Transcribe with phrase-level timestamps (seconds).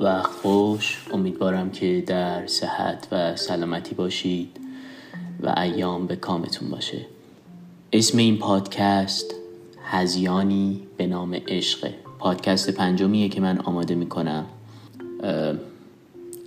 [0.00, 0.98] و خوش.
[1.12, 4.60] امیدوارم که در صحت و سلامتی باشید
[5.40, 7.06] و ایام به کامتون باشه.
[7.92, 9.34] اسم این پادکست
[9.84, 11.90] هزیانی به نام عشق.
[12.18, 14.46] پادکست پنجمیه که من آماده می‌کنم.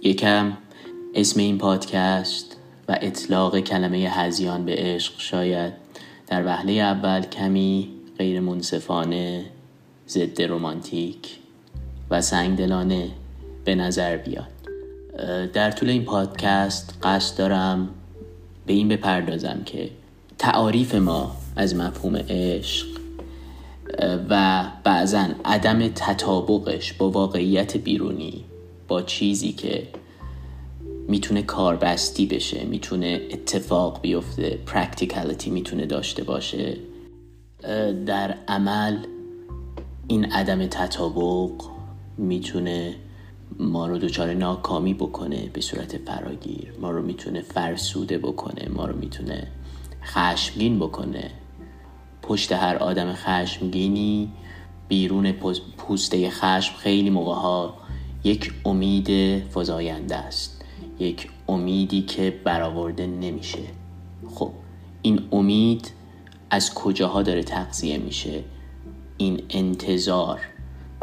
[0.01, 0.57] یکم
[1.15, 2.57] اسم این پادکست
[2.87, 5.73] و اطلاق کلمه هزیان به عشق شاید
[6.27, 9.45] در وهله اول کمی غیر منصفانه
[10.09, 11.37] ضد رومانتیک
[12.09, 13.11] و سنگدلانه.
[13.65, 14.47] به نظر بیاد.
[15.53, 17.89] در طول این پادکست قصد دارم
[18.65, 19.89] به این بپردازم که
[20.37, 22.87] تعاریف ما از مفهوم عشق
[24.29, 28.43] و بعضا عدم تطابقش با واقعیت بیرونی
[28.87, 29.87] با چیزی که
[31.07, 36.77] می‌تونه کاربستی بشه می‌تونه اتفاق بیفته practicality می‌تونه داشته باشه.
[38.05, 38.97] در عمل
[40.07, 41.51] این عدم تطابق
[42.17, 42.95] می‌تونه
[43.59, 46.73] ما رو دچار ناکامی بکنه به صورت فراگیر.
[46.81, 48.69] ما رو می‌تونه فرسوده بکنه.
[48.69, 49.47] ما رو می‌تونه
[50.03, 51.31] خشمگین بکنه.
[52.21, 54.31] پشت هر آدم خشمگینی
[54.87, 55.31] بیرون
[55.77, 57.73] پوسته خشم خیلی موقع ها
[58.23, 60.65] یک امید فزاینده است.
[60.99, 63.63] یک امیدی که برآورده نمیشه.
[64.35, 64.51] خب
[65.01, 65.91] این امید
[66.49, 68.43] از کجاها داره تقضیه میشه؟
[69.17, 70.39] این انتظار.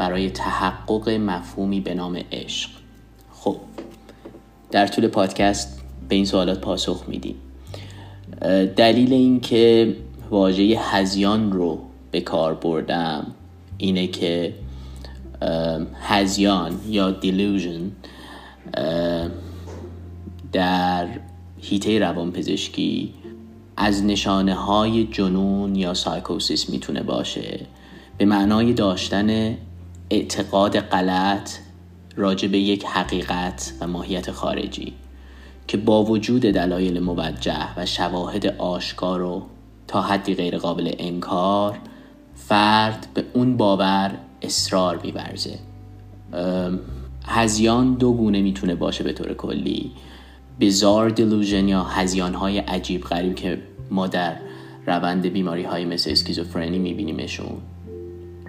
[0.01, 2.69] برای تحقق مفهومی به نام عشق.
[3.31, 3.57] خب
[4.71, 7.35] در طول پادکست به این سوالات پاسخ میدیم.
[8.75, 9.95] دلیل اینکه
[10.29, 11.79] واژه هزیان رو
[12.11, 13.27] به کار بردم
[13.77, 14.53] اینه که
[16.01, 17.91] هزیان یا دیلوژن
[20.51, 21.07] در
[21.61, 23.13] هیته روان پزشکی
[23.77, 27.59] از نشانه های جنون یا سایکوسیس می‌تونه باشه.
[28.17, 29.57] به معنای داشتن
[30.11, 31.51] اعتقاد غلط
[32.15, 34.93] راجع به یک حقیقت و ماهیت خارجی
[35.67, 39.43] که با وجود دلایل موجه و شواهد آشکار و
[39.87, 41.77] تا حدی غیر قابل انکار
[42.35, 45.59] فرد به اون باور اصرار میورزه.
[47.25, 49.91] هزیان دو گونه می‌تونه باشه به طور کلی.
[50.59, 54.35] بیزار دلوژن یا هزیان های عجیب غریب که ما در
[54.87, 57.57] روند بیماری های مثل اسکیزوفرنی میبینیمشون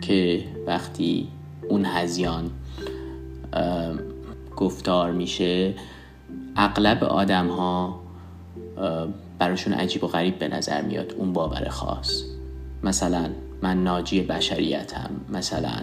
[0.00, 1.28] که وقتی
[1.72, 2.50] اون هزیان
[4.56, 5.74] گفتار میشه.
[6.56, 8.00] اغلب آدم ها
[9.38, 12.22] براشون عجیب و غریب به نظر میاد اون باور خاص.
[12.82, 13.30] مثلا
[13.62, 15.80] من ناجی بشریتم مثلا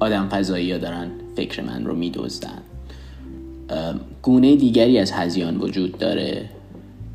[0.00, 2.62] آدم فضایی ها دارن فکر من رو میدوزدن
[4.22, 6.48] گونه دیگری از هزیان وجود داره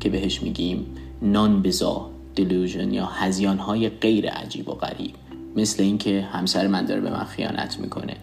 [0.00, 0.86] که بهش میگیم
[1.22, 5.23] نان بزا دلوژن یا هزیان های غیر عجیب و غریب.
[5.56, 8.16] مثل اینکه همسر من داره به من خیانت می‌کنه.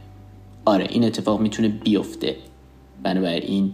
[0.66, 2.36] آره این اتفاق می‌تونه بیفته.
[3.03, 3.74] بنابراین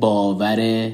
[0.00, 0.90] باور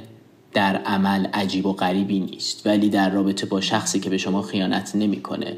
[0.53, 2.67] در عمل عجیب و غریبی نیست.
[2.67, 5.57] ولی در رابطه با شخصی که به شما خیانت نمی‌کنه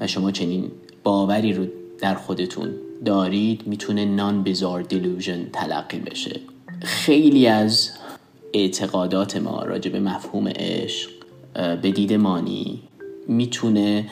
[0.00, 0.70] و شما چنین
[1.04, 1.66] باوری رو
[1.98, 2.70] در خودتون
[3.04, 6.40] دارید می‌تونه نان بیزار دیلوژن تلقی بشه.
[6.82, 7.90] خیلی از
[8.54, 11.10] اعتقادات ما راجع به مفهوم عشق
[11.82, 12.82] به دید مانی
[13.28, 14.06] می‌تونه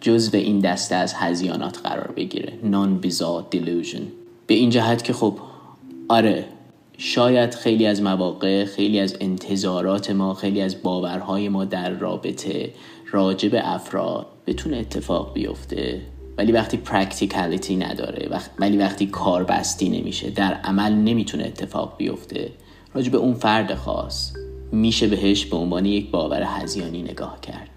[0.00, 2.52] جزو این دسته از هزیانات قرار بگیره.
[2.62, 4.02] نان بیزار دیلوژن
[4.46, 5.38] به این جهت که خب
[6.08, 6.44] آره
[6.98, 12.70] شاید خیلی از مواقع خیلی از انتظارات ما خیلی از باورهای ما در رابطه
[13.10, 16.00] راجع به افراد بتونه اتفاق بیفته.
[16.38, 22.50] ولی وقتی practicality نداره ولی وقتی کاربستی نمیشه در عمل نمی‌تونه اتفاق بیفته.
[22.94, 24.32] راجع به اون فرد خاص
[24.72, 27.75] میشه بهش به عنوان یک باور هذیانی نگاه کرد.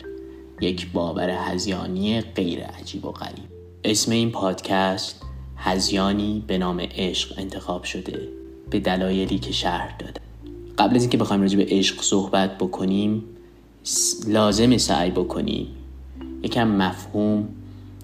[0.61, 3.45] یک باور هذیانی غیر عجیب و غریب.
[3.83, 5.21] اسم این پادکست
[5.57, 8.27] هذیانی به نام عشق انتخاب شده
[8.69, 10.21] به دلایلی که شرح داده.
[10.77, 13.23] قبل از اینکه بخوایم راجع به عشق صحبت بکنیم
[14.27, 15.67] لازم سعی بکنیم
[16.43, 17.49] یکم مفهوم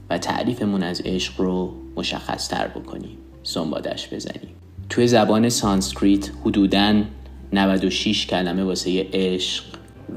[0.10, 3.18] و تعریفمون از عشق رو مشخص تر بکنیم.
[3.44, 4.50] سنبادش بزنیم.
[4.90, 7.04] توی زبان سانسکریت حدوداً
[7.54, 9.64] 96 کلمه واسه عشق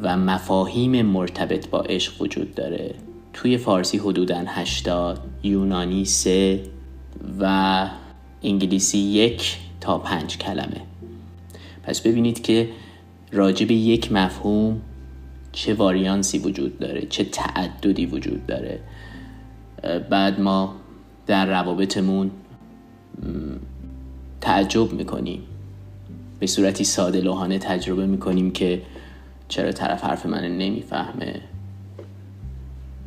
[0.02, 2.94] و مفاهیم مرتبط با عشق وجود داره.
[3.32, 6.60] توی فارسی حدوداً 80 یونانی 3
[7.40, 7.86] و
[8.42, 10.80] انگلیسی یک تا پنج کلمه.
[11.82, 12.68] پس ببینید که
[13.32, 14.80] راجع به یک مفهوم
[15.52, 18.80] چه واریانسی وجود داره چه تعددی وجود داره.
[20.10, 20.74] بعد ما
[21.26, 22.30] در روابطمون
[24.40, 25.42] تعجب می‌کنیم.
[26.40, 28.82] به صورتی ساده لوحانه تجربه می‌کنیم که
[29.48, 31.40] چرا طرف حرف من نمی‌فهمه؟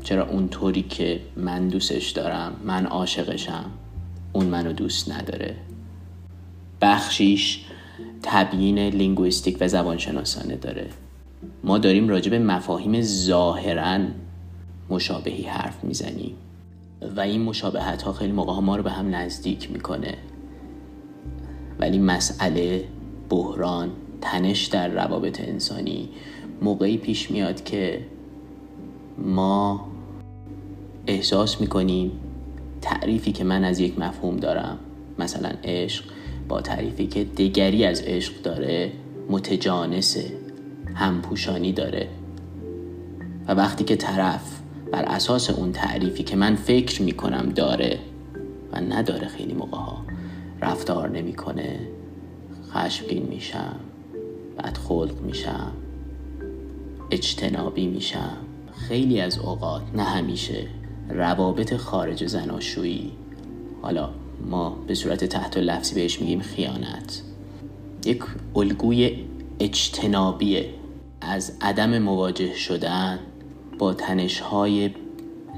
[0.04, 3.66] چرا اونطوری که من دوستش دارم من عاشقشم
[4.34, 5.56] اون منو دوست نداره؟
[6.82, 7.66] بخشیش
[8.24, 10.90] تبیین لینگویستیک و زبانشناسانه داره.
[11.64, 14.00] ما داریم راجع به مفاهیم ظاهرا
[14.90, 16.36] مشابهی حرف می‌زنیم.
[17.16, 20.18] و این مشابهت ها خیلی موقع ما رو به هم نزدیک می‌کنه.
[21.80, 22.88] ولی مسئله
[23.30, 23.92] بحران
[24.22, 26.10] تنش در روابط انسانی
[26.62, 28.02] موقعی پیش میاد که
[29.18, 29.88] ما
[31.08, 32.12] احساس می‌کنیم
[32.82, 34.80] تعریفی که من از یک مفهوم دارم
[35.20, 36.06] مثلا عشق
[36.48, 38.92] با تعریفی که دیگری از عشق داره
[39.30, 40.32] متجانسه
[40.96, 42.08] همپوشانی داره.
[43.48, 44.62] و وقتی که طرف
[44.92, 48.00] بر اساس اون تعریفی که من فکر می‌کنم داره
[48.72, 50.06] و نداره خیلی موقع ها
[50.62, 51.80] رفتار نمی‌کنه
[52.74, 53.76] خشمگین میشم
[54.58, 55.72] بعد خلق میشم
[57.12, 58.38] اجتنابی میشم.
[58.88, 60.68] خیلی از اوقات نه همیشه
[61.10, 63.12] روابط خارج زناشویی.
[63.82, 64.10] حالا
[64.50, 67.22] ما به صورت تحت لفظی بهش میگیم خیانت.
[68.06, 68.24] یک
[68.56, 69.26] الگوی
[69.60, 70.70] اجتنابیه.
[71.22, 73.20] از عدم مواجه شدن
[73.80, 74.92] با تنشهای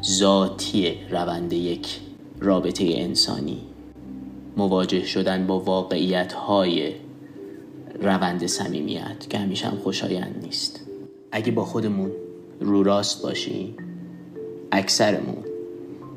[0.03, 1.99] ذاتی روند یک
[2.39, 3.59] رابطه انسانی.
[4.57, 6.93] مواجه شدن با واقعیت های
[8.01, 10.82] روند صمیمیت که همیشه هم خوشایند نیست.
[11.35, 12.11] اگه با خودمون
[12.59, 13.77] رو راست باشیم
[14.71, 15.43] اکثرمون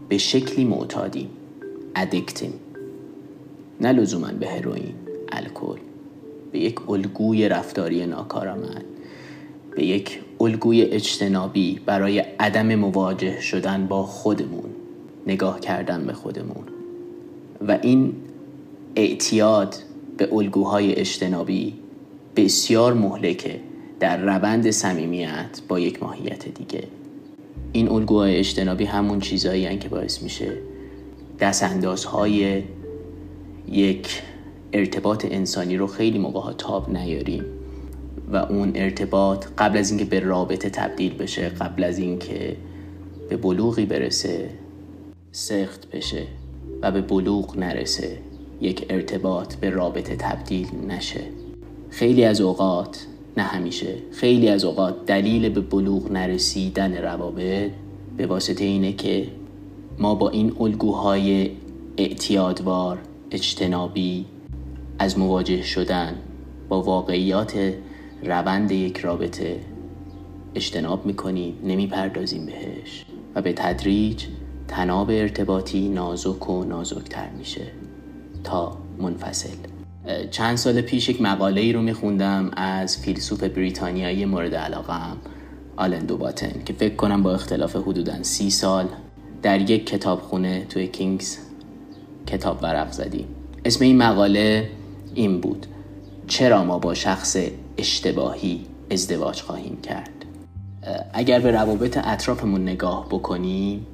[0.09, 1.31] به شکلی معتادیم
[1.95, 2.53] ادکتیم
[3.81, 4.95] نه لزوما به هروئین
[5.33, 5.79] الکل.
[6.53, 8.85] به یک الگوی رفتاری ناکارآمد.
[9.77, 14.71] به یک الگوی اجتنابی برای عدم مواجه شدن با خودمون
[15.27, 16.65] نگاه کردن به خودمون.
[17.69, 18.13] و این
[18.97, 19.75] اعتیاد
[20.17, 21.75] به الگوهای اجتنابی
[22.37, 23.61] بسیار مهلکه.
[24.01, 26.85] در روند صمیمیت با یک ماهیت دیگه.
[27.73, 30.53] این الگوهای اجتنابی همون چیزهایی که باعث میشه
[31.41, 32.63] دست اندازهای
[33.69, 34.23] یک
[34.73, 37.45] ارتباط انسانی رو خیلی موقع ها تاب نیاریم
[38.33, 42.57] و اون ارتباط قبل از اینکه به رابطه تبدیل بشه قبل از اینکه
[43.29, 44.51] به بلوغی برسه
[45.33, 46.23] سخت بشه
[46.83, 48.19] و به بلوغ نرسه
[48.61, 51.21] یک ارتباط به رابطه تبدیل نشه.
[51.91, 53.95] خیلی از اوقات نه همیشه.
[54.13, 57.71] خیلی از اوقات دلیل به بلوغ نرسیدن روابط
[58.17, 59.29] به واسطه اینه که
[59.99, 61.51] ما با این الگوهای
[61.97, 62.99] اعتیادوار
[63.31, 64.27] اجتنابی
[64.99, 66.15] از مواجه شدن
[66.69, 67.75] با واقعیات
[68.23, 69.61] روند یک رابطه
[70.55, 73.05] اجتناب می‌کنیم نمی‌پردازیم بهش
[73.35, 74.25] و به تدریج
[74.69, 77.67] تناب ارتباطی نازک و نازکتر میشه
[78.45, 79.76] تا منفصل.
[80.31, 84.95] چند سال پیش یک مقاله ای رو میخوندم از فیلسوف بریتانیایی مورد علاقه
[85.77, 88.89] آلن دوباتن که فکر کنم با اختلاف حدودا سی سال
[89.43, 91.39] در یک کتابخونه توی کینگز
[92.27, 93.27] کتاب ورق زدیم.
[93.65, 94.71] اسم این مقاله
[95.15, 95.67] این بود
[96.27, 97.37] چرا ما با شخص
[97.79, 100.11] اشتباهی ازدواج خواهیم کرد؟
[101.13, 103.87] اگر به روابط اطرافمون نگاه بکنیم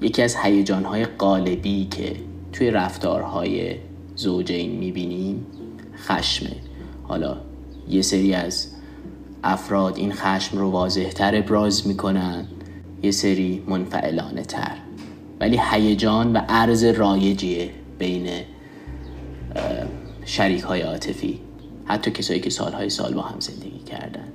[0.00, 2.16] یکی از هیجانهای قالبی که
[2.52, 3.76] توی رفتارهای
[4.18, 5.46] زوجین می‌بینیم؟
[5.96, 6.56] خشمه.
[7.02, 7.36] حالا
[7.88, 8.68] یه سری از
[9.44, 12.46] افراد این خشم رو واضحتر ابراز می‌کنن
[13.02, 14.76] یه سری منفعلانه تر
[15.40, 18.28] ولی هیجان و عرض رایجیه بین
[20.24, 21.40] شریک های عاطفی.
[21.84, 24.28] حتی کسایی که سالهای سال با هم زندگی کردن.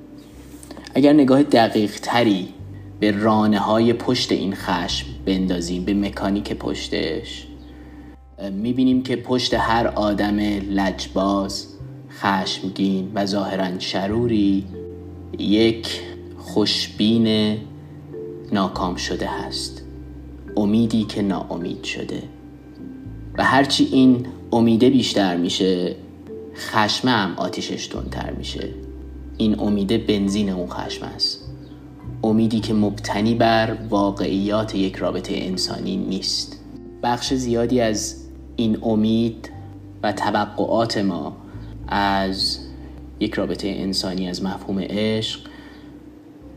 [0.96, 2.48] اگر نگاه دقیق تری
[3.00, 7.48] به رانه های پشت این خشم بندازیم به مکانیک پشتش
[8.52, 10.38] می‌بینیم که پشت هر آدم
[10.70, 11.68] لجباز
[12.12, 14.66] خشمگین و ظاهرا شروری
[15.40, 16.02] یک
[16.38, 17.58] خوشبین
[18.52, 19.82] ناکام شده هست.
[20.58, 22.24] امیدی که ناامید شده.
[23.38, 25.96] و هرچی این امیده بیشتر میشه
[26.56, 28.70] خشمه هم آتیشش تندتر میشه.
[29.38, 31.40] این امیده بنزین اون خشم است.
[32.24, 36.60] امیدی که مبتنی بر واقعیات یک رابطه انسانی نیست.
[37.04, 38.23] بخش زیادی از
[38.56, 39.50] این امید
[40.04, 41.38] و توقعات ما
[41.88, 42.60] از
[43.20, 45.40] یک رابطه انسانی از مفهوم عشق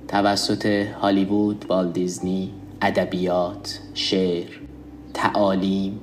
[0.08, 0.66] توسط
[1.00, 4.50] هالیوود، والت دیزنی، ادبیات، شعر،
[5.14, 6.00] تعالیم،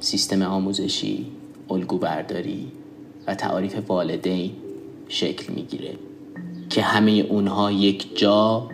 [0.00, 1.26] سیستم آموزشی،
[1.70, 2.72] الگو برداری
[3.26, 4.52] و تعاریف والدین
[5.08, 5.94] شکل می‌گیره
[6.70, 8.68] که همه اونها یک جا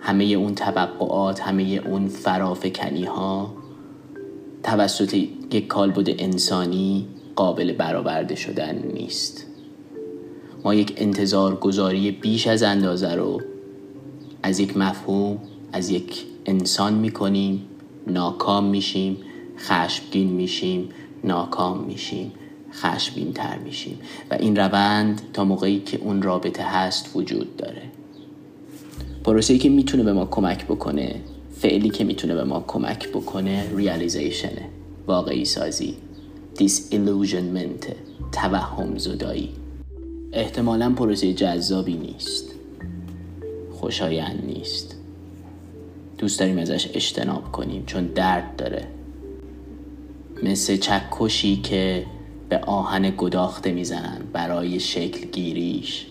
[0.00, 3.61] همه اون توقعات همه اون فرافکنی ها
[4.62, 9.46] توسط یک کالبد انسانی قابل برآورده شدن نیست.
[10.64, 13.40] ما یک انتظار گذاری بیش از اندازه رو
[14.42, 15.38] از یک مفهوم
[15.72, 17.66] از یک انسان می‌کنیم
[18.06, 19.16] ناکام میشیم
[19.58, 20.88] خشمگین میشیم
[21.24, 22.32] ناکام میشیم
[22.72, 23.98] خشمگین تر میشیم.
[24.30, 27.82] و این روند تا موقعی که اون رابطه هست وجود داره.
[29.24, 31.20] پروسه‌ای که می‌تونه به ما کمک بکنه
[31.62, 34.68] فعلی که می‌تونه به ما کمک بکنه ریالیزیشنه
[35.06, 35.94] واقعی سازی.
[36.56, 36.88] دیس
[38.32, 39.48] توهم زدایی.
[40.32, 42.54] احتمالا پروسه جذابی نیست.
[43.72, 44.96] خوشایند نیست.
[46.18, 48.88] دوست داریم ازش اجتناب کنیم چون درد داره.
[50.42, 52.06] مثل چکشی که
[52.48, 56.06] به آهن گداخته می‌زنن برای شکل گیریش.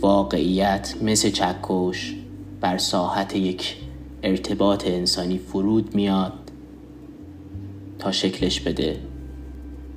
[0.00, 2.14] واقعیت مثل چکش
[2.60, 3.76] بر ساحت یک
[4.22, 6.32] ارتباط انسانی فرود میاد
[7.98, 8.96] تا شکلش بده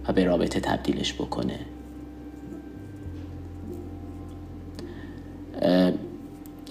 [0.08, 1.60] و به رابطه تبدیلش بکنه.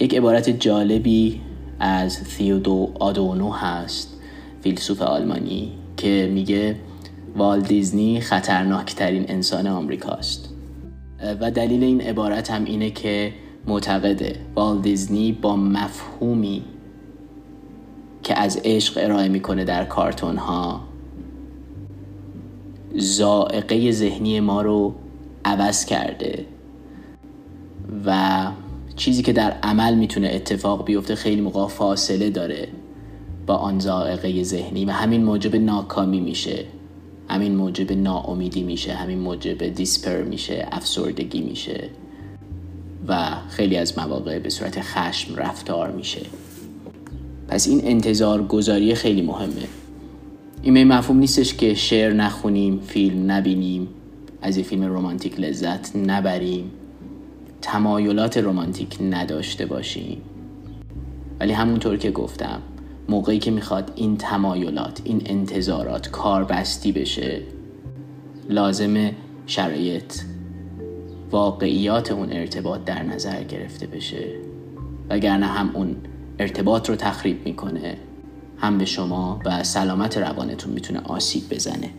[0.01, 1.41] یک عبارت جالبی
[1.81, 4.21] از تیودو آدونو هست
[4.61, 6.77] فیلسوف آلمانی که میگه
[7.37, 10.49] وال دیزنی خطرناکترین انسان آمریکاست.
[11.41, 13.33] و دلیل این عبارت هم اینه که
[13.67, 16.63] معتقده وال دیزنی با مفهومی
[18.25, 20.81] که از عشق ارائه می‌کنه در کارتون ها
[22.97, 24.95] زائقه ذهنی ما رو
[25.45, 26.45] عوض کرده
[28.07, 28.47] و
[28.97, 32.69] چیزی که در عمل می‌تونه اتفاق بیفته خیلی موقع فاصله داره
[33.47, 36.65] با آن زائقه ذهنی و همین موجب ناکامی میشه.
[37.29, 41.91] همین موجب ناامیدی میشه همین موجب دیسپر میشه افسردگی میشه
[43.09, 46.21] و خیلی از مواقع به صورت خشم رفتار میشه.
[47.49, 49.69] پس این انتظار گذاری خیلی مهمه.
[50.63, 53.89] این مفهوم نیستش که شعر نخونیم فیلم نبینیم
[54.43, 56.71] از یه فیلم رمانتیک لذت نبریم
[57.63, 60.23] تمایلات رمانتیک نداشته باشیم.
[61.41, 62.63] ولی همونطور که گفتم
[63.09, 67.41] موقعی که می‌خواد این تمایلات این انتظارات کاربستی بشه
[68.49, 69.11] لازم
[69.47, 70.15] شرایط
[71.31, 74.25] واقعیات اون ارتباط در نظر گرفته بشه.
[75.11, 75.97] وگرنه هم اون
[76.39, 77.97] ارتباط رو تخریب می‌کنه.
[78.59, 81.91] هم به شما و سلامت روانتون می‌تونه آسیب بزنه.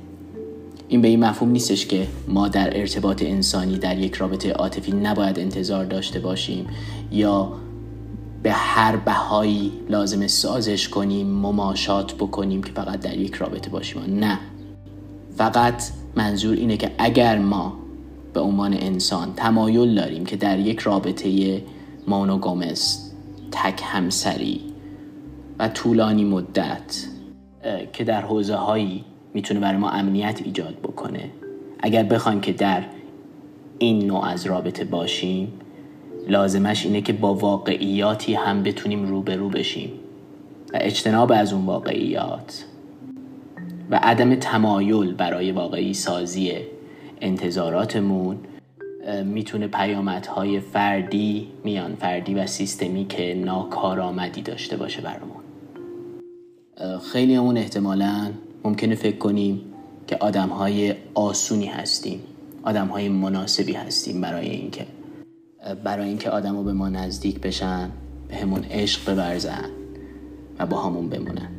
[0.88, 5.40] این به این مفهوم نیستش که ما در ارتباط انسانی در یک رابطه عاطفی نباید
[5.40, 6.68] انتظار داشته باشیم
[7.12, 7.52] یا
[8.44, 14.02] به هر بهایی لازم سازش کنیم مماشات بکنیم که فقط در یک رابطه باشیم.
[14.20, 14.40] نه.
[15.38, 15.84] فقط
[16.16, 17.74] منظور اینه که اگر ما
[18.34, 21.62] به عنوان انسان تمایل داریم که در یک رابطه
[22.08, 23.05] مونوگامس
[23.64, 24.62] تک همسری
[25.60, 27.08] و طولانی مدت
[27.94, 31.30] که در حوزه هایی می‌تونه برای ما امنیت ایجاد بکنه.
[31.80, 32.84] اگر بخوایم که در
[33.78, 35.54] این نوع از رابطه باشیم
[36.28, 39.92] لازمش اینه که با واقعیاتی هم بتونیم روبرو بشیم.
[40.74, 42.66] و اجتناب از اون واقعیات
[43.92, 46.54] و عدم تمایل برای واقعی سازی
[47.22, 48.38] انتظاراتمون
[49.26, 55.44] می‌تونه پیامدهای فردی میان فردی و سیستمی که ناکارآمدی داشته باشه برامون.
[57.12, 58.32] خیلی همون احتمالا
[58.64, 59.62] ممکنه فکر کنیم
[60.08, 62.20] که آدم های آسونی هستیم
[62.64, 64.86] آدم های مناسبی هستیم برای اینکه
[65.84, 67.90] برای اینکه آدم به ما نزدیک بشن
[68.28, 69.70] به همون عشق ببرزن
[70.60, 71.50] و با همون بمونن.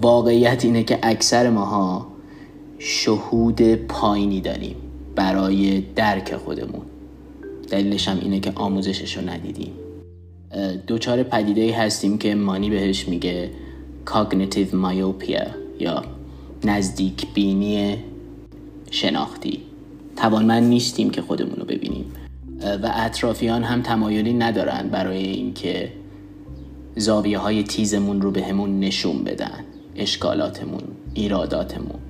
[0.00, 2.06] واقعیت اینه که اکثر ماها
[2.78, 4.76] شهود پایینی داریم.
[5.16, 6.82] برای درک خودمون.
[7.70, 9.72] دلیلش هم اینه که آموزشش رو ندیدیم
[10.86, 13.50] دوچار پدیده هستیم که مانی بهش میگه
[14.06, 15.48] cognitive myopia
[15.80, 16.02] یا
[16.64, 17.96] نزدیک بینی
[18.90, 19.60] شناختی.
[20.16, 22.04] توانمند نیستیم که خودمون رو ببینیم.
[22.82, 25.92] و اطرافیان هم تمایلی ندارن برای اینکه
[26.96, 29.64] زاویه های تیزمون رو به همون نشون بدن
[29.96, 30.82] اشکالاتمون
[31.14, 32.00] ایراداتمون.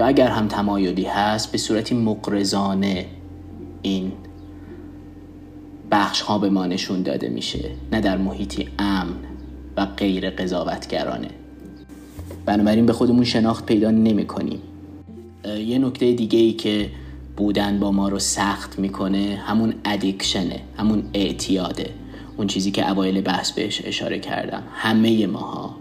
[0.00, 3.06] یا اگر هم تمایلی هست به صورتی مقرزانه
[3.82, 4.12] این
[5.90, 9.14] بخش ها به ما نشون داده میشه نه در محیطی امن
[9.76, 11.28] و غیر قضاوتگرانه.
[12.46, 14.58] بنابراین به خودمون شناخت پیدا نمی کنیم
[15.44, 16.90] یه نکته دیگه ای که
[17.36, 21.90] بودن با ما رو سخت می‌کنه همون ادیکشنه همون اعتیاده.
[22.36, 24.62] اون چیزی که اوایل بحث بهش اشاره کردم.
[24.72, 25.76] همه ماها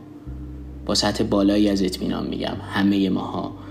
[0.85, 3.68] با سطح بالایی از اطمینان میگم همه ماها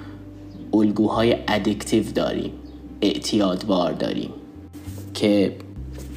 [0.73, 2.53] الگوهای ادیکتیو داریم
[3.01, 4.31] اعتیادوار داریم
[5.15, 5.57] که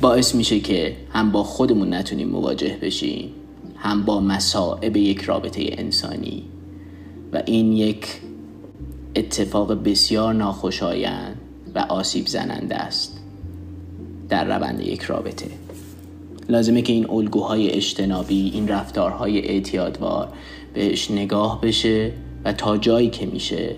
[0.02, 3.30] باعث میشه که هم با خودمون نتونیم مواجه بشیم
[3.76, 6.44] هم با مسائب یک رابطه انسانی.
[7.34, 8.08] و این یک
[9.16, 11.42] اتفاق بسیار ناخوشایند
[11.76, 13.20] و آسیب زننده است
[14.30, 15.48] در روند یک رابطه.
[16.50, 20.34] لازمه که این الگوهای اجتنابی این رفتارهای اعتیادوار
[20.74, 22.12] بهش نگاه بشه
[22.46, 23.76] و تا جایی که میشه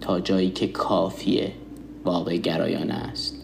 [0.00, 1.52] تا جایی که کافیه
[2.04, 3.36] واقع گرایانه است.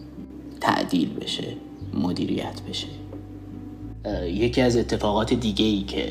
[0.60, 1.56] تعدیل بشه
[1.94, 2.86] مدیریت بشه.
[4.24, 6.10] یکی از اتفاقات دیگه ای که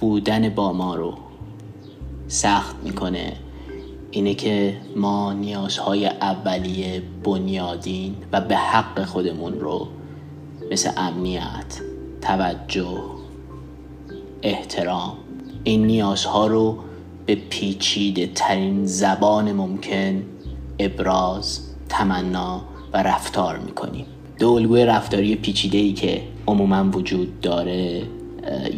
[0.00, 1.14] بودن با ما رو
[2.28, 3.32] سخت می‌کنه
[4.10, 9.88] اینه که ما نیازهای اولیه بنیادین و به حق خودمون رو
[10.70, 11.80] مثل امنیت
[12.20, 13.02] توجه
[14.42, 15.16] احترام
[15.64, 16.78] این نیازها رو
[17.26, 20.22] به پیچیده ترین زبان ممکن
[20.78, 22.62] ابراز تمنا
[22.92, 24.06] و رفتار می‌کنیم.
[24.38, 28.02] دو الگوی رفتاری پیچیده ای که عموما وجود داره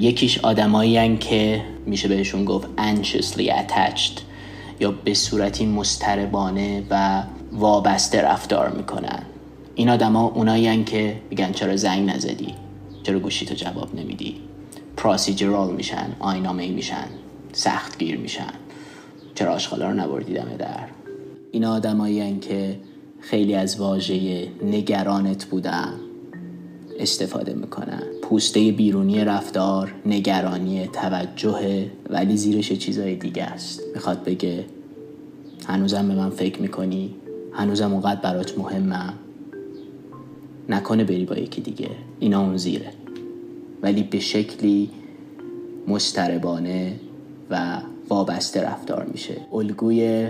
[0.01, 4.21] یکیش آدمایی که میشه بهشون گفت anxiously attached
[4.81, 7.23] یا به صورتی مستربانه و
[7.53, 9.23] وابسته رفتار می‌کنن.
[9.75, 12.55] این آدما اونایی که میگن چرا زنگ نزدی؟
[13.03, 14.37] چرا گوشی تو جواب نمیدی؟
[14.97, 17.07] پراسیجرال میشن آینامه میشن.
[17.55, 18.55] سخت گیر میشن.
[19.35, 20.89] چرا آشغالا رو نبردی دم در؟
[21.53, 22.81] این آدمایی که
[23.21, 25.95] خیلی از واژه نگرانت بودن.
[26.99, 28.03] استفاده می‌کنن.
[28.23, 33.83] پوسته بیرونی رفتار نگرانی توجه ولی زیرش چیزای دیگه است.
[33.95, 34.65] می‌خواد بگه
[35.67, 37.15] هنوزم به من فکر می‌کنی؟
[37.53, 39.15] هنوزم اونقدر برات مهمم؟
[40.69, 41.91] نکنه بری با یکی دیگه.
[42.21, 42.91] اینا اون زیره.
[43.83, 44.91] ولی به شکلی
[45.89, 46.93] مضطربانه
[47.51, 49.37] و وابسته رفتار میشه.
[49.53, 50.29] الگوی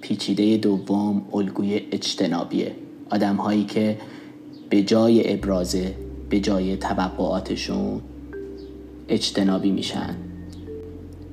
[0.00, 2.72] پیچیده دوم الگوی اجتنابیه.
[3.10, 3.98] آدم هایی که
[4.70, 5.94] به جای ابراز
[6.30, 8.00] به جای توقعاتشون
[9.08, 10.16] اجتنابی میشن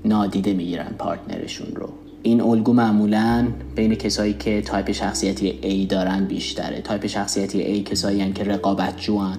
[0.05, 1.89] نادیده می‌گیرن partner شون رو.
[2.23, 6.81] این الگو معمولا بین کسایی که تایپ شخصیتی A دارن بیشتره.
[6.81, 9.37] تایپ شخصیتی A کسایی که رقابت‌جوان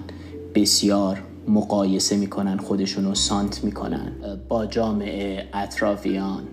[0.55, 4.11] بسیار مقایسه می‌کنن خودشون رو سانت می‌کنن.
[4.49, 6.43] با جامعه اطرافیان.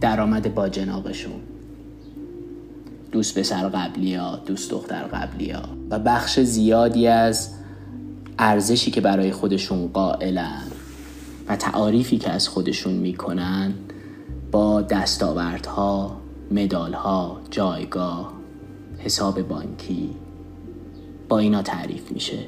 [0.00, 1.40] درآمد با جنابشون.
[3.12, 7.50] دوست پسر قبلی ها دوست دختر قبلی ها و بخش زیادی از
[8.38, 10.62] ارزشی که برای خودشون قائلن
[11.48, 13.74] و تعاریفی که از خودشون می‌کنن
[14.52, 16.16] با دستاوردها
[16.50, 18.32] مدالها جایگاه
[18.98, 20.10] حساب بانکی
[21.28, 22.38] با اینا تعریف میشه.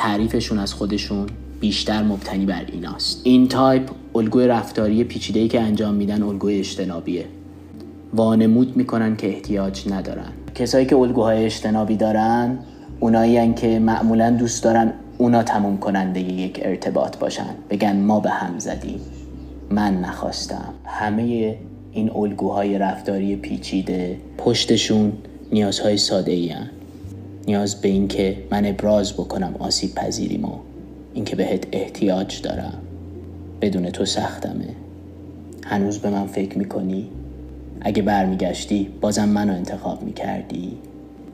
[0.00, 1.26] تعریفشون از خودشون
[1.60, 3.20] بیشتر مبتنی بر ایناست.
[3.24, 7.24] این تایپ الگوی رفتاری پیچیده‌ای که انجام میدن الگوی اجتنابیه.
[8.14, 10.32] وانمود می‌کنن که احتیاج ندارن.
[10.54, 12.58] کسایی که الگوهای اجتنابی دارن
[13.00, 17.54] اونایی که معمولا دوست دارن اونا تموم کننده یک ارتباط باشن.
[17.70, 19.00] بگن ما به هم زدیم.
[19.70, 20.74] من نخواستم.
[20.84, 21.56] همه
[21.92, 25.12] این الگوهای رفتاری پیچیده پشتشون
[25.52, 26.54] نیازهای ساده ای
[27.50, 30.52] نیاز به اینکه من ابراز بکنم آسیب پذیریمو.
[31.14, 32.78] اینکه بهت احتیاج دارم.
[33.60, 34.68] بدون تو سختمه.
[35.64, 37.08] هنوز به من فکر می‌کنی؟
[37.80, 40.78] اگه برمیگشتی بازم منو انتخاب می‌کردی.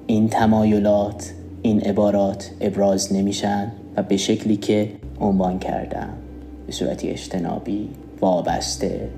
[0.07, 6.09] این تمایلات این عبارات ابراز نمیشن و به شکلی که عنوان کردم.
[6.67, 7.89] به صورتی اجتنابی
[8.21, 9.09] وابسته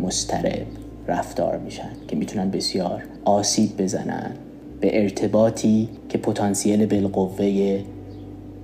[0.00, 0.66] مسترب
[1.08, 4.30] رفتار میشن که می‌تونن بسیار آسیب بزنن.
[4.80, 7.80] به ارتباطی که پتانسیل بالقوه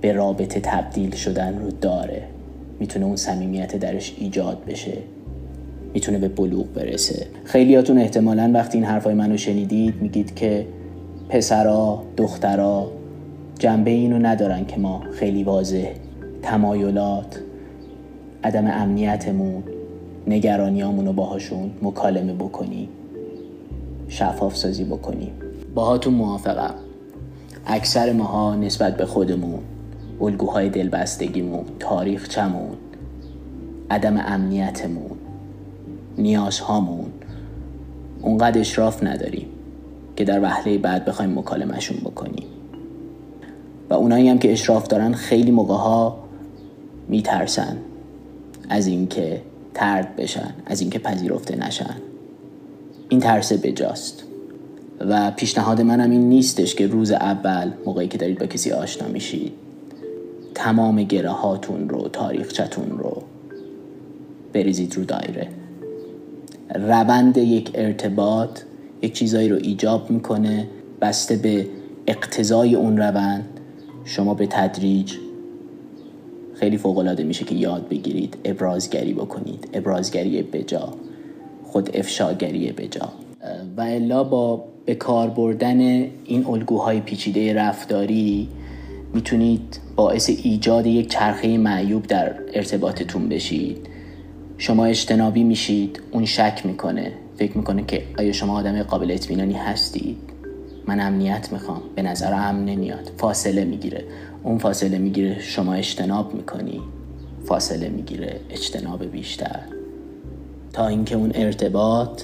[0.01, 2.23] به رابطه تبدیل شدن رو داره.
[2.79, 4.97] می‌تونه اون صمیمیت درش ایجاد بشه.
[5.93, 7.27] می‌تونه به بلوغ برسه.
[7.43, 10.65] خیلیاتون احتمالا وقتی این حرفای منو شنیدید میگید که
[11.29, 12.91] پسرا دخترا
[13.59, 15.87] جنبه اینو ندارن که ما خیلی واضح
[16.41, 17.39] تمایلات
[18.43, 19.63] عدم امنیتمون
[20.27, 22.89] نگرانیامون رو باهاشون مکالمه بکنیم
[24.07, 25.31] شفاف سازی بکنیم.
[25.73, 26.73] باهاتون موافقم.
[27.65, 29.59] اکثر ماها نسبت به خودمون
[30.21, 31.65] الگوهای دلبستگیمون
[32.29, 32.77] چمون
[33.91, 35.17] عدم امنیتمون
[36.17, 37.11] نیازهامون
[38.21, 39.47] اونقدر اشراف نداریم
[40.15, 42.45] که در وهله بعد بخوایم مکالمهشون بکنیم.
[43.89, 46.23] و اونایی هم که اشراف دارن خیلی موقع ها
[47.07, 47.77] میترسن
[48.69, 49.41] از اینکه
[49.73, 51.95] ترد بشن از اینکه پذیرفته نشن.
[53.09, 54.23] این ترس بجاست.
[55.09, 59.53] و پیشنهاد منم این نیستش که روز اول موقعی که دارید با کسی آشنا میشید
[60.55, 63.23] تمام گره هاتون رو تاریخچتون رو
[64.53, 65.47] بریزید رو دایره.
[66.75, 68.59] روند یک ارتباط
[69.01, 70.67] یک چیزایی رو ایجاب می‌کنه
[71.01, 71.67] بسته به
[72.07, 73.45] اقتضای اون روند
[74.05, 75.13] شما به تدریج
[76.53, 79.69] خیلی فوقالعاده میشه که یاد بگیرید ابرازگری بکنید.
[79.73, 80.93] ابرازگری بجا
[81.63, 83.09] خود افشاگری بجا
[83.77, 85.79] و الا با به کار بردن
[86.25, 88.49] این الگوهای پیچیده رفتاری
[89.13, 93.87] می‌تونید باعث ایجاد یک چرخه معیوب در ارتباطتون بشید.
[94.57, 97.13] شما اجتنابی میشید اون شک می‌کنه.
[97.37, 100.17] فکر می‌کنه که آیا شما آدم قابل اطمینانی هستید؟
[100.87, 101.81] من امنیت می‌خوام.
[101.95, 103.11] به نظر امن نمیاد.
[103.17, 104.03] فاصله می‌گیره.
[104.43, 106.81] اون فاصله می‌گیره شما اجتناب می‌کنی.
[107.45, 109.59] فاصله می‌گیره اجتناب بیشتر.
[110.73, 112.23] تا اینکه اون ارتباط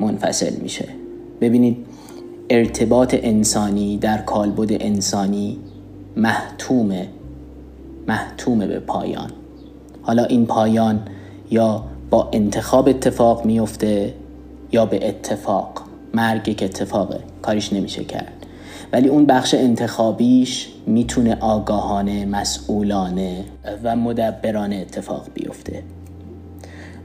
[0.00, 0.99] منفصل میشه.
[1.40, 1.86] ببینید
[2.50, 5.58] ارتباط انسانی در کالبد انسانی
[6.16, 7.08] محتومه
[8.08, 9.30] محتومه به پایان.
[10.02, 11.02] حالا این پایان
[11.50, 14.14] یا با انتخاب اتفاق میفته
[14.72, 15.82] یا به اتفاق
[16.14, 18.32] مرگ یک اتفاقه کاریش نمیشه کرد.
[18.92, 23.44] ولی اون بخش انتخابیش می‌تونه آگاهانه مسئولانه
[23.84, 25.82] و مدبرانه اتفاق بیفته.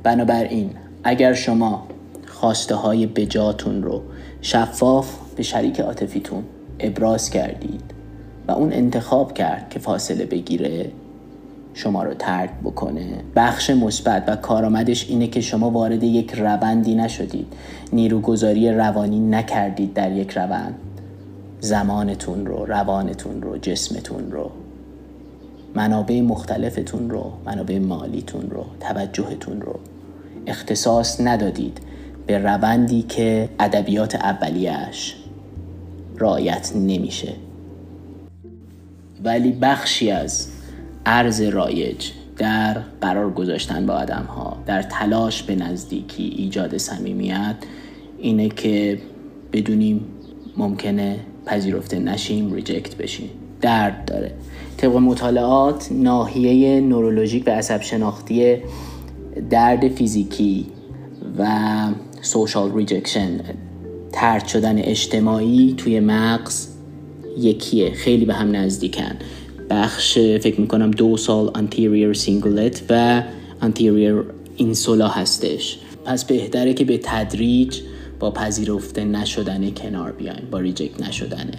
[0.03, 0.69] بنابراین
[1.03, 1.87] اگر شما
[2.27, 4.01] خواسته های بجاتون رو
[4.45, 6.43] شفاف به شریک عاطفیتون
[6.79, 7.81] ابراز کردید
[8.47, 10.91] و اون انتخاب کرد که فاصله بگیره
[11.73, 13.07] شما رو ترک بکنه.
[13.35, 17.53] بخش مثبت و کارآمدش اینه که شما وارد یک روندی نشدید.
[17.93, 20.75] نیروگذاری روانی نکردید در یک روند.
[21.59, 24.51] زمانتون رو روانتون رو جسمتون رو
[25.75, 29.79] منابع مختلفتون رو منابع مالیتون رو توجهتون رو
[30.47, 31.79] اختصاص ندادید.
[32.27, 35.15] به روندی که ادبیات اولیش
[36.17, 37.33] رایت نمیشه.
[39.23, 40.47] ولی بخشی از
[41.05, 47.55] عرض رایج در قرار گذاشتن با آدم ها در تلاش به نزدیکی ایجاد صمیمیت
[48.17, 48.99] اینه که
[49.53, 50.05] بدونیم
[50.57, 53.29] ممکنه پذیرفته نشیم ریجکت بشیم.
[53.61, 54.31] درد داره.
[54.77, 58.57] طبق مطالعات ناحیه نورولوژیک و عصب شناختی
[59.49, 60.65] درد فیزیکی
[61.37, 61.47] و
[62.25, 63.39] social rejection
[64.11, 66.67] ترد شدن اجتماعی توی مغز
[67.37, 67.93] یکیه.
[67.93, 69.15] خیلی به هم نزدیکن.
[69.69, 73.23] بخش فکر می‌کنم dorsal anterior cingulate و
[73.61, 74.23] anterior
[74.55, 75.79] insula هستش.
[76.05, 77.81] پس بهتره که به تدریج
[78.19, 81.53] با پذیرفته نشدن کنار بیایم با reject نشدنه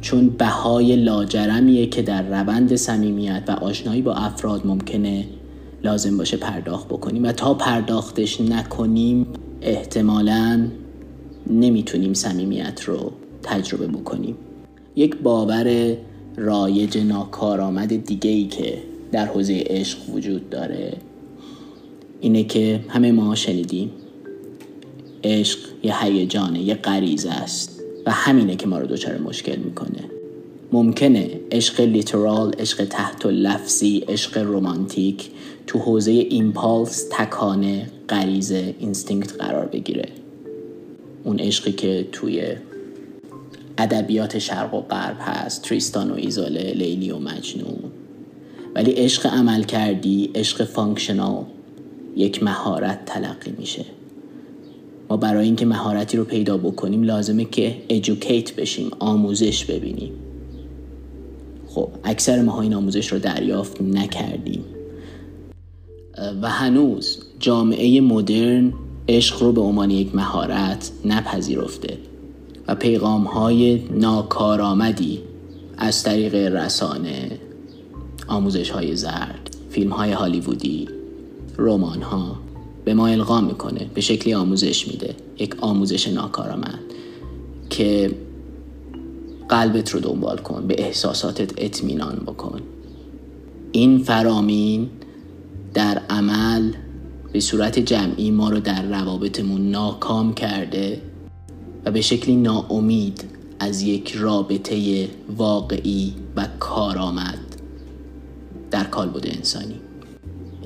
[0.00, 5.24] چون بهای لاجرمیه که در روند صمیمیت و آشنایی با افراد ممکنه
[5.84, 9.26] لازم باشه پرداخت بکنیم و تا پرداختش نکنیم
[9.64, 10.68] احتمالا
[11.50, 14.36] نمی‌تونیم صمیمیت رو تجربه بکنیم.
[14.96, 15.96] یک باور
[16.36, 18.78] رایج ناکارآمد دیگه ای که
[19.12, 20.96] در حوزه عشق وجود داره
[22.20, 23.90] اینه که همه ما شنیدیم.
[25.24, 30.04] عشق یه هیجانه یه غریزه است و همینه که ما رو دچار مشکل می‌کنه.
[30.72, 35.30] ممکنه عشق لیترال عشق تحت و لفظی عشق رومانتیک
[35.66, 40.08] تو حوزه impulse تکانه غریزه instinct قرار بگیره.
[41.24, 42.56] اون عشقی که توی
[43.78, 47.78] ادبیات شرق و غرب هست تریستان و ایزولده لیلی و مجنون.
[48.74, 51.44] ولی عشق عملکردی عشق functional
[52.16, 53.84] یک مهارت تلقی میشه.
[55.10, 60.12] ما برای اینکه مهارتی رو پیدا بکنیم لازمه که educate بشیم آموزش ببینیم.
[61.68, 64.64] خب اکثر ما این آموزش رو دریافت نکردیم.
[66.42, 68.72] و هنوز جامعه مدرن
[69.08, 71.98] عشق رو به عنوان یک مهارت نپذیرفته
[72.68, 75.20] و پیغام های ناکارآمدی
[75.78, 77.38] از طریق رسانه
[78.28, 80.88] آموزش های زرد فیلم های هالیوودی
[81.58, 82.36] رمان ها
[82.84, 86.80] به ما القا می‌کنه به شکلی آموزش میده یک آموزش ناکارآمد
[87.70, 88.10] که
[89.48, 92.60] قلبت رو دنبال کن به احساساتت اطمینان بکن.
[93.72, 94.88] این فرامین
[95.74, 96.72] در عمل
[97.32, 101.00] به صورت جمعی ما رو در روابطمون ناکام کرده
[101.84, 103.24] و به شکلی ناامید
[103.58, 107.38] از یک رابطه واقعی و کارآمد
[108.70, 109.74] در کالبد انسانی.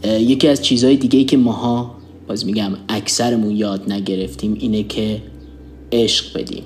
[0.04, 1.94] یکی از چیزهای دیگه ای که ماها
[2.28, 5.22] باز میگم اکثرمون یاد نگرفتیم اینه که
[5.92, 6.62] عشق بدیم.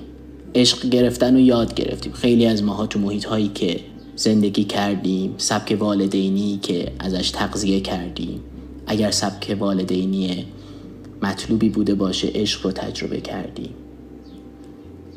[0.55, 2.11] عشق گرفتن و یاد گرفتیم.
[2.13, 3.79] خیلی از ماها تو محیط هایی که
[4.15, 8.39] زندگی کردیم سبک والدینی که ازش تغذیه کردیم.
[8.87, 10.45] اگر سبک والدینی
[11.21, 13.73] مطلوبی بوده باشه عشق رو تجربه کردیم.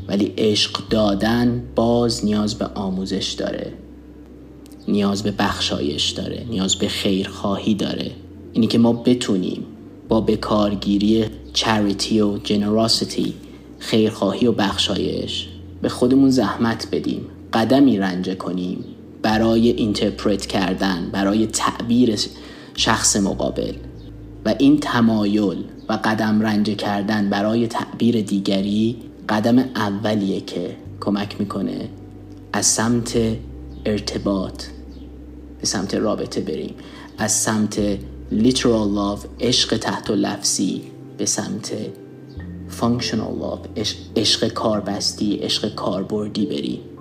[0.09, 3.72] ولی عشق دادن باز نیاز به آموزش داره.
[4.88, 6.46] نیاز به بخشایش داره.
[6.50, 8.11] نیاز به خیرخواهی داره.
[8.52, 9.64] اینی که ما بتونیم
[10.09, 13.35] با بکارگیری charity و generosity
[13.78, 15.48] خیرخواهی و بخشایش
[15.82, 17.26] به خودمون زحمت بدیم.
[17.57, 18.85] قدمی رنجه کنیم
[19.23, 22.19] برای interpret کردن برای تعبیر
[22.75, 23.73] شخص مقابل.
[24.45, 28.97] و این تمایل و قدم رنجه کردن برای تعبیر دیگری
[29.29, 31.88] قدم اولیه که کمک می‌کنه
[32.53, 33.19] از سمت
[33.87, 34.64] ارتباط
[35.61, 36.75] به سمت رابطه بریم.
[37.19, 37.97] از سمت
[38.33, 40.83] literal love عشق تحت لفظی
[41.19, 41.73] به سمت
[42.81, 46.95] functional love عشق کاربستی عشق کاربردی بریم.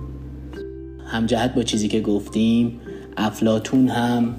[1.05, 2.79] همجهت با چیزی که گفتیم
[3.17, 4.35] افلاتون هم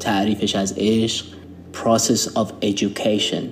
[0.00, 1.26] تعریفش از عشق
[1.72, 3.44] process of education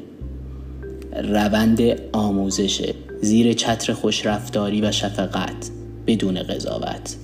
[1.23, 1.81] روند
[2.13, 5.71] آموزشه زیر چتر خوشرفتاری و شفقت
[6.07, 7.17] بدون قضاوت.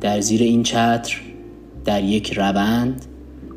[0.00, 1.20] در زیر این چتر
[1.84, 3.04] در یک روند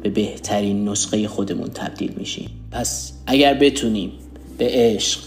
[0.03, 2.49] به بهترین نسخه خودمون تبدیل میشیم.
[2.71, 4.11] پس اگر بتونیم
[4.57, 5.19] به عشق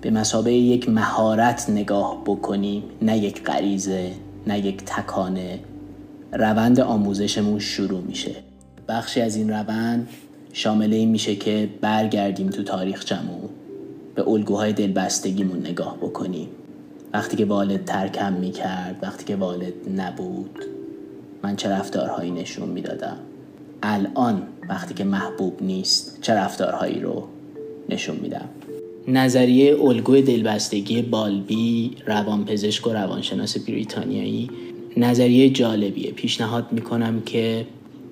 [0.00, 4.12] به مسابقه یک مهارت نگاه بکنیم نه یک غریزه
[4.46, 5.58] نه یک تکانه.
[6.32, 8.34] روند آموزشمون شروع میشه.
[8.88, 10.08] بخشی از این روند
[10.52, 13.50] شامل این میشه که برگردیم تو تاریخ جمعون
[14.14, 16.48] به الگوهای دلبستگیمون نگاه بکنیم.
[17.12, 20.64] وقتی که والد ترکم می‌کرد وقتی که والد نبود
[21.42, 23.16] من چه رفتارهایی نشون می‌دادم؟
[23.82, 27.28] الان وقتی که محبوب نیست چه رفتارهایی رو
[27.88, 28.48] نشون میدم؟
[29.08, 34.50] نظریه الگوی دلبستگی بالبی روانپزشک و روانشناس بریتانیایی
[34.96, 36.10] نظریه جالبیه.
[36.10, 37.66] پیشنهاد می‌کنم که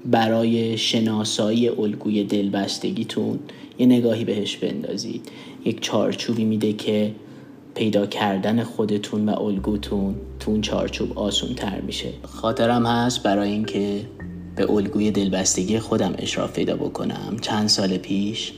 [0.05, 3.39] برای شناسایی الگوی دلبستگیتون
[3.79, 5.29] یه نگاهی بهش بندازید.
[5.65, 7.15] یک چارچوبی میده که
[7.75, 12.09] پیدا کردن خودتون و الگوتون تو اون چارچوب آسون تر میشه.
[12.23, 14.01] خاطرم هست برای اینکه
[14.57, 17.37] به الگوی دلبستگی خودم اشراف پیدا بکنم.
[17.41, 18.53] چند سال پیش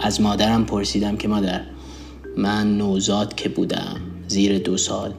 [0.00, 1.60] از مادرم پرسیدم که مادر
[2.36, 5.14] من نوزاد که بودم زیر دو سال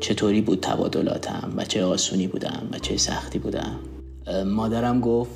[0.00, 3.78] چطوری بود تبادلاتم و چه آسونی بودم و چه سختی بودم؟
[4.46, 5.30] مادرم گفت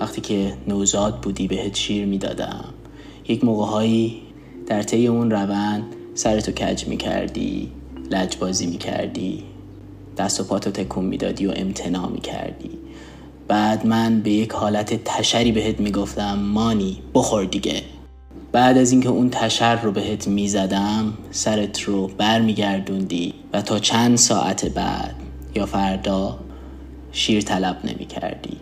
[0.00, 2.64] وقتی که نوزاد بودی بهت شیر می‌دادم.
[3.28, 4.22] یک موقعهایی
[4.66, 5.82] در طی اون روند
[6.14, 7.72] سرتو کج می‌کردی
[8.10, 9.44] لجبازی می‌کردی
[10.16, 12.70] دست و پاتو تکون می‌دادی و امتناع می‌کردی.
[13.48, 17.82] بعد من به یک حالت تشری بهت می‌گفتم مانی بخور دیگه.
[18.52, 24.66] بعد از اینکه اون تشر رو بهت می‌زدم سرت رو برمیگردوندی و تا چند ساعت
[24.66, 25.14] بعد
[25.54, 26.38] یا فردا
[27.12, 28.56] شیر طلب نمی کردی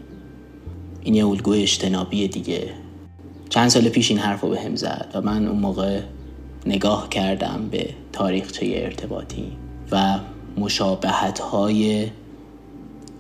[1.03, 2.71] این یه الگوی اجتنابی دیگه.
[3.49, 6.01] چند سال پیش این حرف رو به هم زد و من اون موقع
[6.67, 9.53] نگاه کردم به تاریخچه ارتباطی
[9.93, 10.19] و
[10.57, 12.07] مشابهت های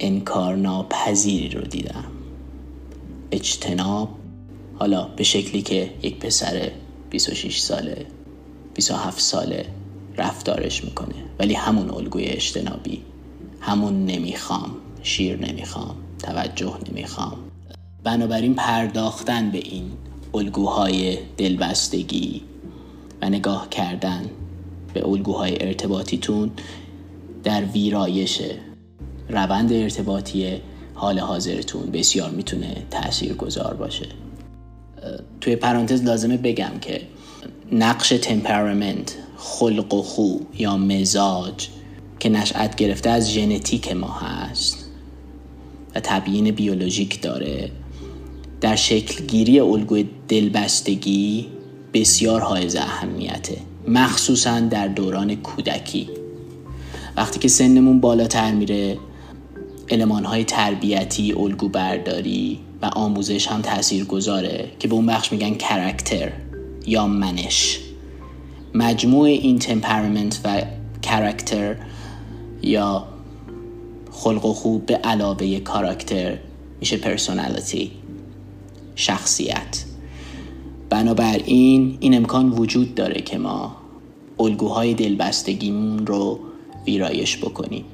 [0.00, 2.04] انکارناپذیری رو دیدم.
[3.33, 4.09] اجتناب
[4.80, 6.70] حالا به شکلی که یک پسر
[7.10, 8.06] 26 ساله
[8.74, 9.66] 27 ساله
[10.18, 11.14] رفتارش می‌کنه.
[11.38, 13.02] ولی همون الگوی اجتنابی
[13.60, 14.70] همون نمی‌خوام
[15.02, 17.38] شیر نمی‌خوام توجه نمی‌خوام.
[18.04, 19.90] بنابراین پرداختن به این
[20.34, 22.42] الگوهای دلبستگی
[23.22, 24.30] و نگاه کردن
[24.94, 26.50] به الگوهای ارتباطیتون
[27.44, 28.42] در ویرایش
[29.28, 30.60] روند ارتباطی
[30.94, 34.06] حال حاضرتون بسیار می‌تونه تأثیر گذار باشه.
[35.40, 37.00] توی پرانتز لازمه بگم که
[37.72, 41.68] نقش تمپرامنت خلق و خو یا مزاج
[42.18, 44.84] که نشأت گرفته از ژنتیک ما هست
[45.94, 47.70] و تبیین بیولوژیک داره
[48.60, 51.46] در شکلگیری الگوی دلبستگی
[51.94, 53.56] بسیار حائز اهمیته
[53.88, 56.08] مخصوصا در دوران کودکی.
[57.16, 58.98] وقتی که سنمون بالاتر میره
[59.88, 65.54] علمان های تربیتی الگو برداری و آموزش هم تأثیر گذاره که به اون بخش میگن
[65.54, 66.32] کرکتر
[66.86, 67.80] یا منش.
[68.74, 70.62] مجموع این temperament و
[71.02, 71.76] character
[72.62, 73.04] یا
[74.10, 76.38] خلق و خو به علاوه کاراکتر
[76.80, 77.90] میشه personality
[78.94, 79.84] شخصیت.
[80.90, 83.76] بنابراین این امکان وجود داره که ما
[84.40, 86.40] الگوهای دلبستگیمون رو
[86.86, 87.84] ویرایش بکنیم.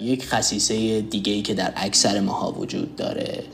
[0.00, 3.44] یک خصیصه دیگه ای که در اکثر ماها وجود داره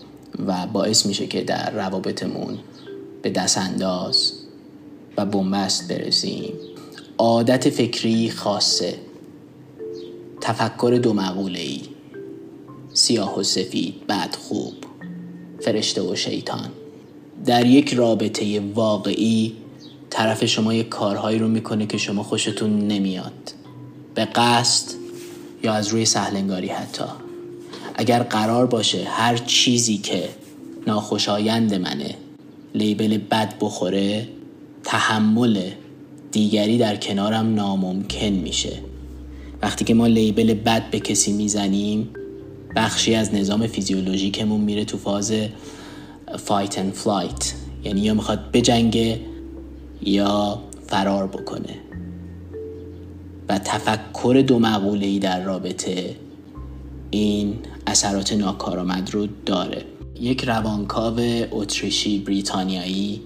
[0.46, 2.58] و باعث میشه که در روابطمون
[3.22, 4.32] به دست انداز
[5.16, 6.52] و بنبست برسیم.
[7.18, 8.94] عادت فکری خاصه.
[10.40, 11.80] تفکر دو مقوله ای
[12.92, 14.74] سیاه و سفید بد خوب.
[15.60, 16.68] فرشته و شیطان.
[17.44, 19.56] در یک رابطه واقعی
[20.10, 23.52] طرف شما یک کارهایی رو می‌کنه که شما خوشتون نمیاد.
[24.14, 24.94] به قصد
[25.62, 27.25] یا از روی سهل‌انگاری حتی.
[27.98, 30.28] اگر قرار باشه هر چیزی که
[30.86, 32.14] ناخوشایند منه
[32.74, 34.28] label بد بخوره
[34.84, 35.70] تحمل
[36.32, 38.78] دیگری در کنارم ناممکن میشه.
[39.62, 42.08] وقتی که ما label بد به کسی می‌زنیم
[42.76, 45.32] بخشی از نظام فیزیولوژیکمون میره تو فاز
[46.38, 47.54] fight and flight
[47.84, 49.20] یعنی یا می‌خواد بجنگه
[50.02, 51.78] یا فرار بکنه.
[53.48, 56.16] و تفکر دو مقوله در رابطه
[57.10, 59.84] این اثرات ناکارآمد رو داره.
[60.20, 61.20] یک روانکاو
[61.50, 63.20] اتریشی بریتانیایی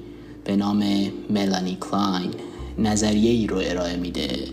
[0.44, 0.84] به نام
[1.30, 2.30] ملانی کلاین
[2.78, 4.48] نظریه ای رو ارائه میده.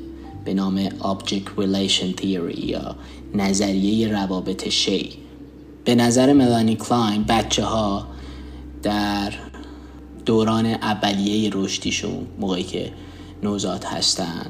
[0.46, 2.96] به نام Object Relation Theory یا
[3.34, 5.10] نظریه روابط شیء.
[5.86, 8.08] به نظر ملانی کلاین بچه ها
[8.84, 9.34] در
[10.26, 12.94] دوران اولیه رشدیشون موقعی که
[13.44, 14.46] نوزاد هستن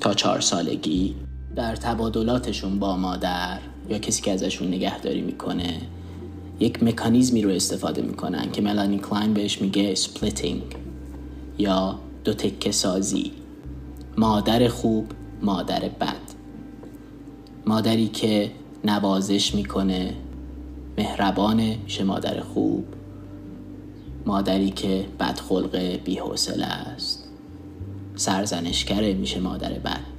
[0.00, 1.14] تا چهار سالگی
[1.58, 3.58] در تبادلاتشون با مادر
[3.90, 5.80] یا کسی که ازشون نگهداری می‌کنه
[6.60, 10.62] یک مکانیزمی رو استفاده می‌کنن که ملانی کلاین بهش میگه splitting
[11.58, 13.32] یا دو تکه سازی.
[14.16, 15.06] مادر خوب
[15.42, 16.14] مادر بد.
[17.66, 18.50] مادری که
[18.84, 20.14] نوازش می‌کنه
[20.98, 22.84] مهربانه میشه مادر خوب.
[24.26, 27.28] مادری که بدخلق بیحوصله است.
[28.16, 30.17] سرزنشگره میشه مادر بد.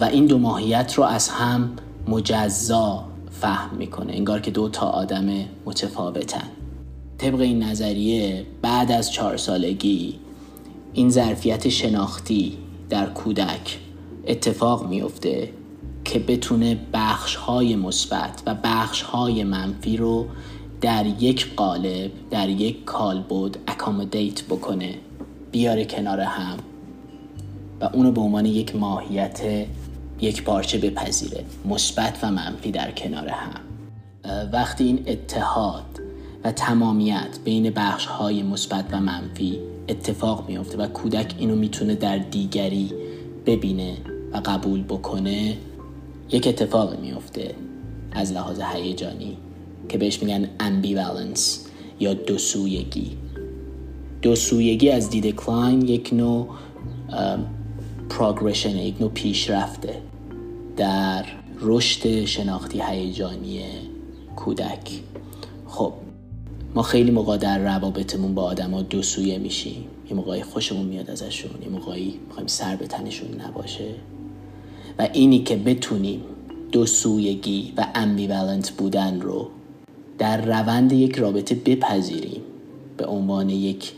[0.00, 1.70] و این دو ماهیت رو از هم
[2.08, 4.12] مجزا فهم می‌کنه.
[4.12, 5.28] انگار که دو تا آدم
[5.64, 6.48] متفاوتن.
[7.18, 10.18] طبق این نظریه بعد از چهار سالگی
[10.92, 12.58] این ظرفیت شناختی
[12.90, 13.78] در کودک
[14.26, 15.52] اتفاق میفته
[16.04, 20.26] که بتونه بخش های مثبت و بخش های منفی رو
[20.80, 24.94] در یک قالب در یک کالبد اکامودیت بکنه
[25.52, 26.56] بیاره کنار هم.
[27.80, 29.40] و اونو به عنوان یک ماهیت
[30.20, 31.44] یک پارچه بپذیره.
[31.64, 33.60] مثبت و منفی در کنار هم.
[34.52, 36.00] وقتی این اتحاد
[36.44, 42.18] و تمامیت بین بخش های مثبت و منفی اتفاق میفته و کودک اینو می‌تونه در
[42.18, 42.92] دیگری
[43.46, 43.96] ببینه
[44.32, 45.56] و قبول بکنه
[46.30, 47.54] یک اتفاق میفته
[48.12, 49.36] از لحاظ هیجانی
[49.88, 51.66] که بهش میگن ambivalence
[52.00, 53.16] یا دوسویگی.
[54.22, 56.48] دوسویگی از دید کلاین یک نوع
[58.10, 60.02] progression یک نوع پیشرفته
[60.76, 61.26] در
[61.60, 63.60] رشد شناختی هیجانی
[64.36, 65.00] کودک.
[65.66, 65.92] خب
[66.74, 69.84] ما خیلی موقع در روابطمون با آدما دو سویه میشیم.
[70.10, 73.94] یه موقعی خوشمون میاد ازشون یه موقعی می‌خوایم سر به تنشون نباشه.
[74.98, 76.20] و اینی که بتونیم
[76.72, 79.48] دو سویگی و امبیوالنت بودن رو
[80.18, 82.42] در روند یک رابطه بپذیریم
[82.96, 83.92] به عنوان یک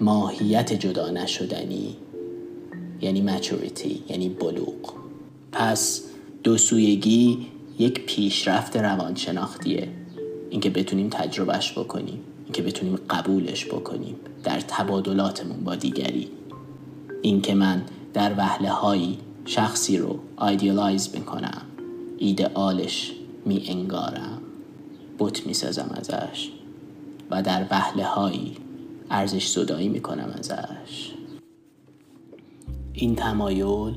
[0.00, 1.96] ماهیت جدا نشدنی
[3.00, 4.94] یعنی مچوریتی یعنی بلوغ.
[5.52, 6.04] پس
[6.44, 7.46] دو سویگی
[7.78, 9.88] یک پیشرفت روانشناختیه.
[10.50, 16.28] اینکه بتونیم تجربهش بکنیم اینکه بتونیم قبولش بکنیم در تبادلاتمون با دیگری.
[17.22, 17.82] اینکه من
[18.14, 21.62] در وهله هایی شخصی رو آیدیالایز می‌کنم
[22.18, 23.12] ایدئالش
[23.44, 24.42] می انگارم
[25.18, 26.48] بوت می سازم ازش
[27.30, 28.56] و در وهله هایی
[29.10, 31.09] ارزش زدایی می کنم ازش.
[33.00, 33.94] این تمایل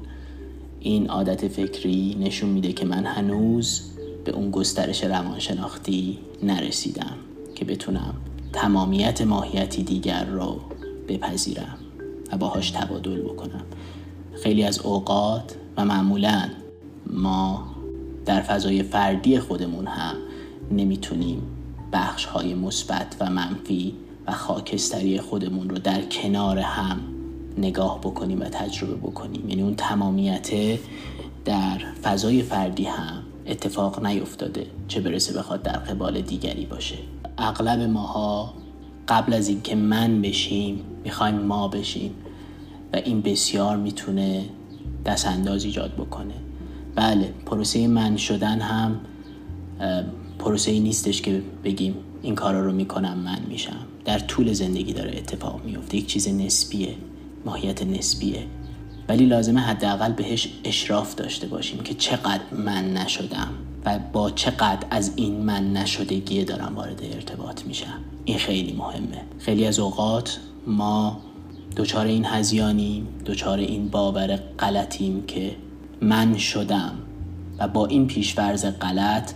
[0.80, 3.82] این عادت فکری نشون میده که من هنوز
[4.26, 7.16] به اون گسترش روانشناختی نرسیدم
[7.56, 8.14] که بتونم
[8.54, 10.62] تمامیت ماهیتی دیگر رو
[11.08, 11.78] بپذیرم
[12.32, 13.64] و باهاش تبادل بکنم.
[14.44, 16.50] خیلی از اوقات و معمولا
[17.08, 17.68] ما
[18.26, 20.16] در فضای فردی خودمون هم
[20.72, 21.42] نمی‌تونیم
[21.94, 23.96] بخش های مثبت و منفی
[24.28, 27.13] و خاکستری خودمون رو در کنار هم
[27.58, 29.50] نگاه بکنیم و تجربه بکنیم.
[29.50, 30.80] یعنی اون تمامیت
[31.46, 36.98] در فضای فردی هم اتفاق نیفتاده چه برسه بخواد در قبال دیگری باشه.
[37.38, 38.54] اغلب ماها
[39.08, 42.12] قبل از اینکه من بشیم می‌خوایم ما بشیم
[42.94, 44.46] و این بسیار می‌تونه
[45.06, 46.34] دست انداز ایجاد بکنه.
[46.96, 49.00] بله پروسه من شدن هم
[50.40, 53.80] پروسه ای نیستش که بگیم این کارا رو می‌کنم من میشم.
[54.06, 56.96] در طول زندگی داره اتفاق میفته یک چیز نسبیه.
[57.46, 58.48] ماهیت نسبیه.
[59.10, 63.54] ولی لازمه حداقل بهش اشراف داشته باشیم که چقدر من نشدم
[63.86, 68.00] و با چقدر از این من نشدگی دارم وارد ارتباط میشم.
[68.26, 69.22] این خیلی مهمه.
[69.40, 71.22] خیلی از اوقات ما
[71.78, 75.56] دچار این هزیانیم دچار این باور غلطیم که
[76.02, 76.96] من شدم
[77.60, 79.32] و با این پیشورز غلط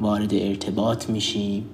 [0.00, 1.64] وارد ارتباط میشیم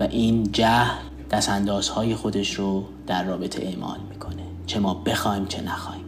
[0.00, 0.98] و این جهل
[1.30, 4.47] دستاندازهای خودش رو در رابطه اعمال می‌کنه.
[4.68, 6.04] چه ما بخوایم چه نخوایم.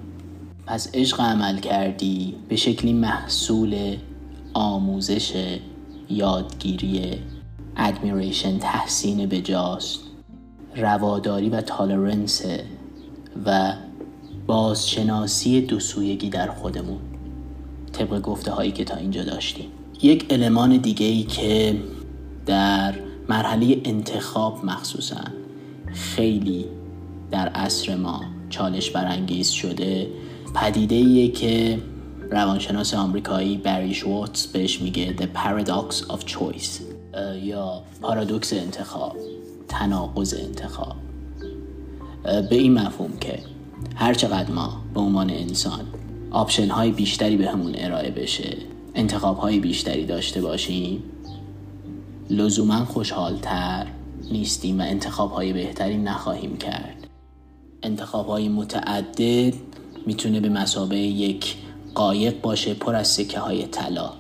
[0.67, 3.97] پس عشق عمل کردی به شکلی محصول
[4.55, 5.57] آموزش
[6.11, 7.19] یادگیری
[7.77, 10.01] ادمیریشن تحسین بجاست
[10.77, 12.43] رواداری و تالرنس
[13.47, 13.73] و
[14.47, 17.01] بازشناسی دو سویگی در خودمون.
[17.93, 19.67] طبق گفته هایی که تا اینجا داشتیم.
[20.03, 21.77] یک المان دیگه ای که
[22.47, 22.95] در
[23.29, 25.25] مرحله انتخاب مخصوصا
[25.93, 26.67] خیلی
[27.31, 28.21] در عصر ما
[28.51, 30.07] چالش برانگیز شده.
[30.55, 31.79] پدیده ایه که
[32.31, 36.81] روانشناس آمریکایی بری شوارتز بهش میگه The Paradox of Choice
[37.43, 39.17] یا پارادوکس انتخاب
[39.69, 40.97] تناقض انتخاب.
[42.23, 43.39] به این مفهوم که
[43.95, 45.87] هر چقدر ما به عنوان انسان
[46.31, 48.57] آپشن های بیشتری به همون ارائه بشه
[48.95, 51.03] انتخاب های بیشتری داشته باشیم
[52.31, 53.87] لزوما خوشحالتر
[54.31, 57.00] نیستیم و انتخاب های بهتری نخواهیم کرد.
[57.83, 59.55] انتخاب های متعدد
[60.07, 61.57] می‌تونه به مسابه یک
[61.95, 64.13] قایق باشه پر از سکه های طلا.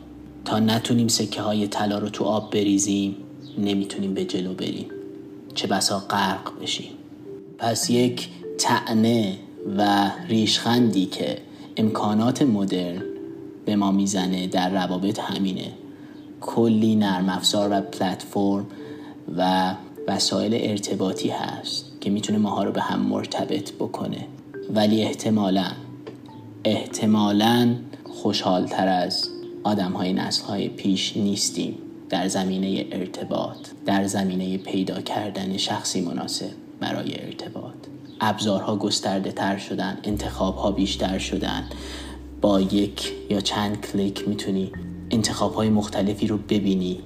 [0.45, 3.17] تا نتونیم سکه های طلا رو تو آب بریزیم
[3.59, 4.87] نمی‌تونیم به جلو بریم.
[5.55, 6.93] چه بسا غرق بشیم.
[7.59, 9.37] پس یک تعنه
[9.79, 11.39] و ریشخندی که
[11.77, 13.03] امکانات مدرن
[13.65, 15.73] به ما می‌زنه در روابط همینه.
[16.41, 18.67] کلی نرم افزار و پلتفرم
[19.37, 19.75] و
[20.09, 21.90] وسایل ارتباطی هست.
[22.01, 24.27] که می‌تونه ماها رو به هم مرتبط بکنه.
[24.75, 25.67] ولی احتمالا
[26.65, 27.75] احتمالا
[28.05, 29.29] خوشحالتر از
[29.65, 31.79] آدم های نسل های پیش نیستیم.
[32.09, 37.75] در زمینه ارتباط در زمینه پیدا کردن شخصی مناسب برای ارتباط.
[38.21, 41.65] ابزارها گسترده تر شدن انتخاب ها بیشتر شدن.
[42.41, 44.73] با یک یا چند کلیک می‌تونی
[45.11, 47.01] انتخاب های مختلفی رو ببینی.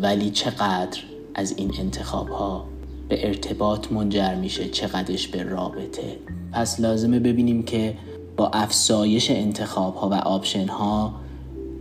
[0.00, 1.00] ولی چقدر
[1.34, 2.71] از این انتخاب ها
[3.12, 6.16] به ارتباط منجر میشه چقدرش به رابطه.
[6.52, 7.94] پس لازمه ببینیم که
[8.36, 11.14] با افزایش انتخاب ها و option ها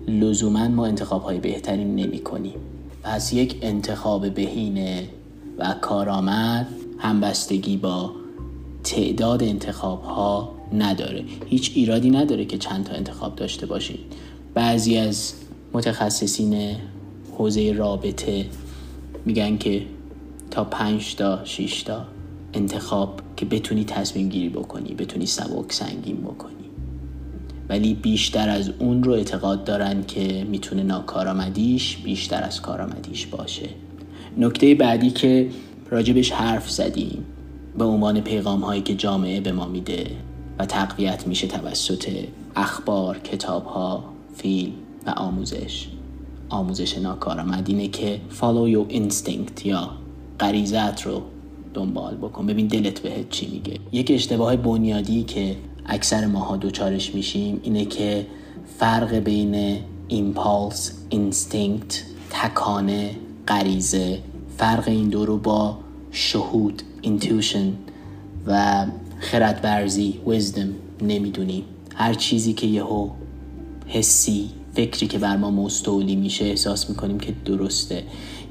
[0.07, 2.55] لزوما ما انتخاب های بهتری نمی کنیم
[3.03, 5.07] پس یک انتخاب بهینه
[5.57, 6.67] و کارآمد
[6.97, 8.11] همبستگی با
[8.83, 11.23] تعداد انتخاب ها نداره.
[11.45, 13.99] هیچ ایرادی نداره که چند تا انتخاب داشته باشید
[14.53, 15.33] بعضی از
[15.73, 16.75] متخصصین
[17.37, 18.45] حوزه رابطه
[19.25, 19.81] میگن که
[20.51, 22.05] تا پنج تا 6 تا
[22.53, 26.53] انتخاب که بتونی تصمیم گیری بکنی بتونی سبک سنگین بکنی.
[27.69, 33.69] ولی بیشتر از اون رو اعتقاد دارن که می‌تونه ناکارآمدیش بیشتر از کارآمدیش باشه.
[34.37, 35.49] نکته بعدی که
[35.89, 37.25] راجبش حرف زدیم
[37.77, 40.11] به عنوان پیغام هایی که جامعه به ما میده
[40.59, 42.09] و تقویت میشه توسط
[42.55, 44.03] اخبار، کتاب ها،
[44.35, 44.71] فیلم
[45.07, 45.87] و آموزش.
[46.49, 49.89] آموزش ناکارآمد اینه که follow your instinct یا
[50.41, 51.21] غریزت رو
[51.73, 52.45] دنبال بکن.
[52.45, 53.79] ببین دلت بهت چی میگه.
[53.91, 58.27] یک اشتباه بنیادی که اکثر ماها دوچارش میشیم اینه که
[58.79, 59.77] فرق بین
[60.07, 63.15] impulse instinct تکانه
[63.47, 64.19] غریزه
[64.57, 65.77] فرق این دو رو با
[66.11, 67.73] شهود intuition
[68.47, 68.85] و
[69.19, 70.69] خردورزی wisdom
[71.01, 71.63] نمی‌دونیم.
[71.95, 73.09] هر چیزی که یهو
[73.87, 78.03] حسی فکری که بر ما مستولی میشه احساس می‌کنیم که درسته.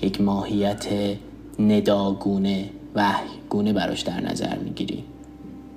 [0.02, 0.86] یک ماهیت
[1.68, 5.04] نداگونه وحیگونه براش در نظر می‌گیریم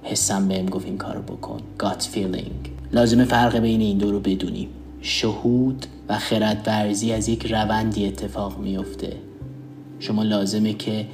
[0.03, 1.59] حسم بهم گفت این کارو بکن.
[1.79, 2.69] Gut feeling.
[2.93, 4.69] لازمه فرق بین این دو رو بدونیم
[5.01, 9.15] شهود و خردورزی از یک روندی اتفاق میفته
[9.99, 11.07] شما لازمه که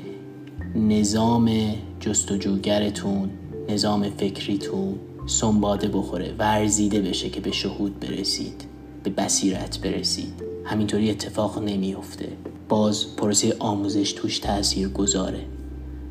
[0.76, 1.51] نظام
[1.99, 3.30] جستجوگرتون
[3.70, 4.95] نظام فکریتون
[5.28, 8.63] سنباده بخوره ورزیده بشه که به شهود برسید
[9.03, 10.34] به بصیرت برسید.
[10.65, 12.28] همینطوری اتفاق نمیافته.
[12.70, 15.45] باز پروسه آموزش توش تاثیر گذاره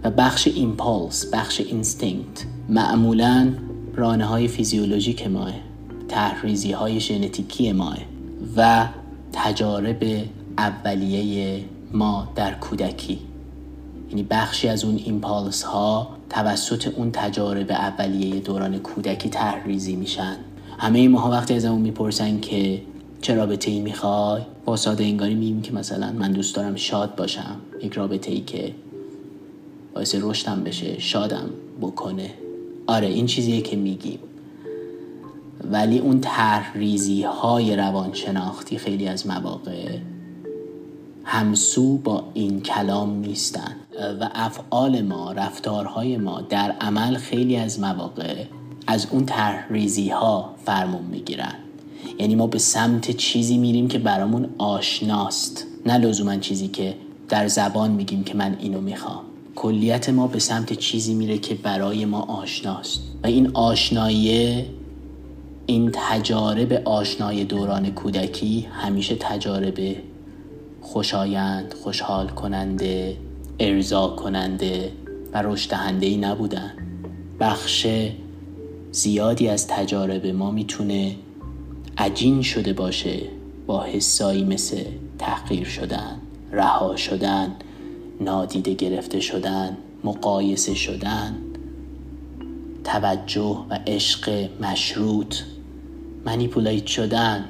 [0.04, 3.54] و بخش impulse بخش instinct معمولا
[3.94, 5.52] رانه های فیزیولوژیک ماه
[6.08, 7.98] تحریزی های ژنتیکی ماه
[8.56, 8.88] و
[9.32, 10.04] تجارب
[10.58, 13.18] اولیه ما در کودکی.
[14.08, 20.36] یعنی بخشی از اون ایمپالس ها توسط اون تجارب اولیه دوران کودکی تحریزی میشن.
[20.78, 22.82] همه ماها وقتی از اون می‌پرسن که
[23.20, 27.56] چه رابطه ای می‌خوای؟ با ساده انگاری میگیم که مثلا من دوست دارم شاد باشم
[27.82, 28.74] یک رابطه ای که
[29.94, 31.50] باعث رشدم بشه شادم
[31.80, 32.30] بکنه.
[32.86, 34.18] آره این چیزیه که میگیم.
[35.70, 39.98] ولی اون تحریزی های روانشناختی خیلی از مواقع
[41.24, 43.76] همسو با این کلام نیستن
[44.20, 48.44] و افعال ما رفتارهای ما در عمل خیلی از مواقع
[48.86, 51.54] از اون تحریزی ها فرمون می‌گیرن.
[52.18, 55.66] یعنی ما به سمت چیزی میریم که برامون آشناست.
[55.86, 56.94] نه لزوما چیزی که
[57.28, 59.22] در زبان میگیم که من اینو می‌خوام.
[59.56, 63.00] کلیت ما به سمت چیزی میره که برای ما آشناست.
[63.22, 64.64] و این آشنایی
[65.66, 69.78] این تجارب آشنای دوران کودکی همیشه تجارب
[70.80, 73.16] خوشایند خوشحال کننده
[73.60, 74.92] ارضا کننده
[75.32, 76.72] و رشد ای نبودن.
[77.40, 77.86] بخش
[78.92, 81.14] زیادی از تجارب ما می‌تونه
[81.98, 83.20] عجین شده باشه
[83.66, 84.84] با حسایی مثل
[85.18, 86.20] تحقیر شدن
[86.52, 87.56] رها شدن
[88.20, 91.36] نادیده گرفته شدن مقایسه شدن
[92.84, 95.36] توجه و عشق مشروط
[96.24, 97.44] منیپولیت شدن.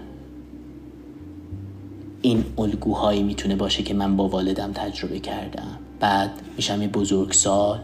[2.22, 5.78] این الگوهایی می‌تونه باشه که من با والدم تجربه کردم.
[6.01, 7.78] بعد میشم یه بزرگسال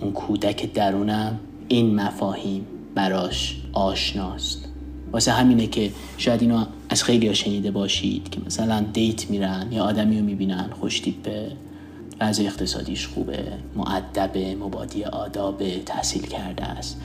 [0.00, 4.69] اون کودک درونم این مفاهیم براش آشناست.
[5.12, 9.84] واسه همینه که شاید اینو از خیلی ها شنیده باشید که مثلا دیت میرن یا
[9.84, 11.52] آدمی رو می‌بینن خوشتیپه
[12.20, 13.44] وضع اقتصادیش خوبه
[13.76, 17.00] معدب مبادی آداب تحصیل کرده است.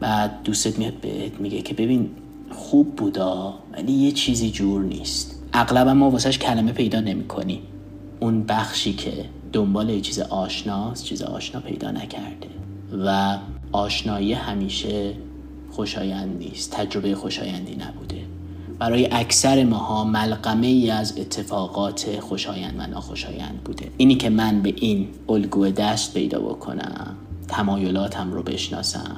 [0.00, 2.10] بعد دوستت میاد بهت میگه که ببین
[2.50, 5.42] خوب بودا ولی یه چیزی جور نیست.
[5.52, 7.60] اغلب ما واسهش کلمه پیدا نمی‌کنیم.
[8.20, 9.12] اون بخشی که
[9.52, 12.48] دنبال یه چیز آشناست چیز آشنا پیدا نکرده.
[13.04, 13.38] و
[13.72, 15.12] آشنایی همیشه
[15.72, 18.24] خوشایند نیست تجربه خوشایندی نبوده.
[18.78, 23.90] برای اکثر ماها ملقمه ای از اتفاقات خوشایند و ناخوشایند بوده.
[23.96, 27.16] اینی که من به این الگو دست پیدا بکنم
[27.48, 29.16] تمایلاتم رو بشناسم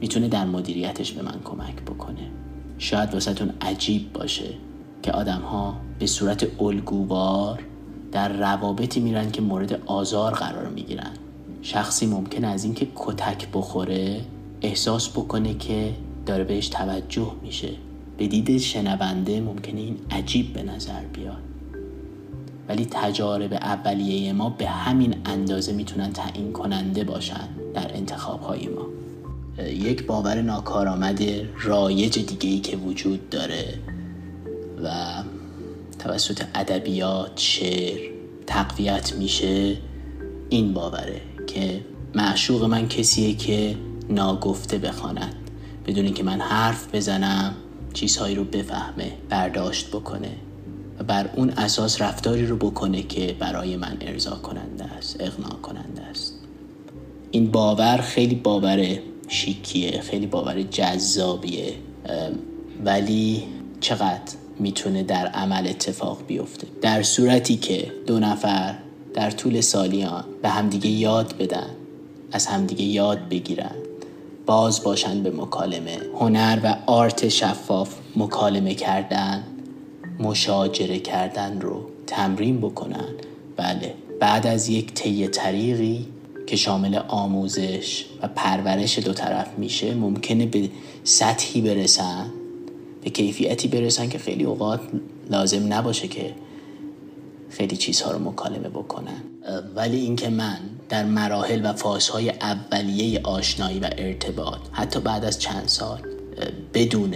[0.00, 2.30] می‌تونه در مدیریتش به من کمک بکنه.
[2.78, 4.54] شاید واسهتون عجیب باشه
[5.02, 7.62] که آدم ها به صورت الگووار
[8.12, 11.10] در روابطی میرن که مورد آزار قرار می‌گیرن.
[11.62, 14.20] شخصی ممکن از اینکه کتک بخوره
[14.62, 15.94] احساس بکنه که
[16.26, 17.70] داره بهش توجه میشه.
[18.18, 21.42] به دید شنونده ممکنه این عجیب به نظر بیاد.
[22.68, 28.86] ولی تجارب اولیه ما به همین اندازه می‌تونن تعیین کننده باشن در انتخاب های ما.
[29.64, 31.22] یک باور ناکارآمد
[31.62, 33.74] رایج دیگه ای که وجود داره
[34.84, 34.90] و
[35.98, 38.00] توسط ادبیات شعر
[38.46, 39.76] تقویت میشه
[40.48, 41.80] این باوره که
[42.14, 43.76] معشوق من کسیه که
[44.10, 45.34] ناگفته بخواند.
[45.86, 47.54] بدون اینکه من حرف بزنم
[47.92, 50.30] چیزهایی رو بفهمه برداشت بکنه
[50.98, 56.02] و بر اون اساس رفتاری رو بکنه که برای من ارضا کننده است اغنا کننده
[56.02, 56.34] است.
[57.30, 58.98] این باور خیلی باور
[59.28, 61.74] شیکیه خیلی باور جذابیه
[62.84, 63.42] ولی
[63.80, 68.74] چقدر می‌تونه در عمل اتفاق بیفته؟ در صورتی که دو نفر
[69.14, 71.70] در طول سالیان به همدیگه یاد بدن
[72.32, 73.74] از همدیگه یاد بگیرن.
[74.50, 75.98] باز باشن به مکالمه.
[76.20, 79.44] هنر و آرت شفاف مکالمه کردن
[80.20, 83.08] مشاجره کردن رو تمرین بکنن.
[83.56, 86.06] بله بعد از یک طی طریقی
[86.46, 90.70] که شامل آموزش و پرورش دو طرف میشه ممکنه به
[91.04, 92.30] سطحی برسن
[93.04, 94.80] به کیفیتی برسن که خیلی اوقات
[95.30, 96.34] لازم نباشه که
[97.50, 99.22] خیلی چیزها رو مکالمه بکنن.
[99.76, 105.68] ولی اینکه من در مراحل و فازهای اولیه آشنایی و ارتباط حتی بعد از چند
[105.68, 106.00] سال
[106.74, 107.14] بدون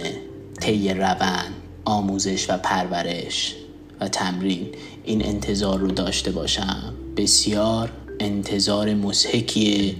[0.61, 1.53] طی روند
[1.85, 3.55] آموزش و پرورش
[3.99, 4.67] و تمرین
[5.03, 9.95] این انتظار رو داشته باشم بسیار انتظار مسحکیه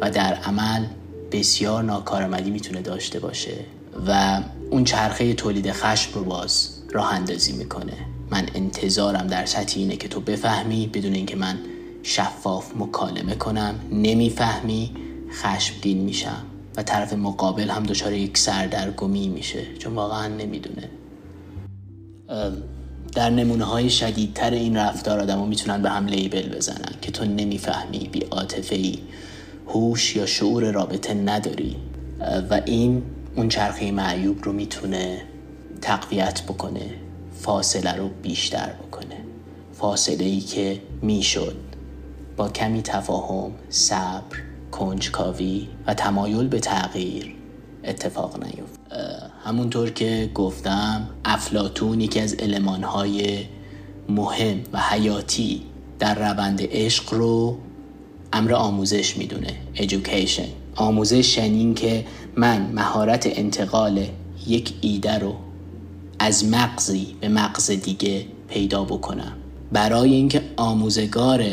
[0.00, 0.84] و در عمل
[1.32, 3.54] بسیار ناکارآمدی می‌تونه داشته باشه
[4.06, 8.17] و اون چرخه تولید خشم رو باز راه اندازی می‌کنه.
[8.30, 11.58] من انتظارم در سطح اینه که تو بفهمی بدون اینکه من
[12.02, 14.90] شفاف مکالمه کنم نمی‌فهمی
[15.32, 16.42] خشمگین میشم
[16.76, 20.90] و طرف مقابل هم دچار یک سردرگمی میشه چون واقعا نمی‌دونه.
[23.14, 28.08] در نمونه های شدیدتر این رفتار آدم می‌تونن به هم لیبل بزنن که تو نمی‌فهمی
[28.12, 28.24] بی
[28.70, 28.98] ای
[29.66, 31.76] هوش یا شعور رابطه نداری.
[32.50, 33.02] و این
[33.36, 35.22] اون چرخه معیوب رو می‌تونه
[35.80, 36.90] تقویت بکنه.
[37.40, 39.16] فاصله رو بیشتر بکنه.
[39.72, 41.56] فاصله ای که می‌شد.
[42.36, 44.36] با کمی تفاهم صبر
[44.72, 47.34] کنجکاوی و تمایل به تغییر
[47.84, 48.80] اتفاق نیفت.
[49.44, 53.44] همونطور که گفتم افلاتون یکی از المانهای
[54.08, 55.62] مهم و حیاتی
[55.98, 57.58] در روند عشق رو
[58.32, 60.48] امر آموزش می‌دونه education.
[60.76, 62.04] آموزش شنین که
[62.36, 64.06] من مهارت انتقال
[64.46, 65.34] یک ایده رو
[66.18, 69.32] از مغزی به مغز دیگه پیدا بکنم.
[69.72, 71.44] برای اینکه آموزگار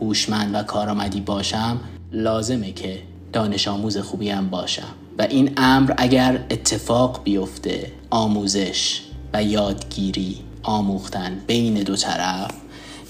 [0.00, 1.80] هوشمند و کارآمدی باشم
[2.12, 2.98] لازمه که
[3.32, 4.94] دانش آموز خوبی هم باشم.
[5.18, 9.00] و این امر اگر اتفاق بیفته آموزش
[9.34, 12.50] و یادگیری آموختن بین دو طرف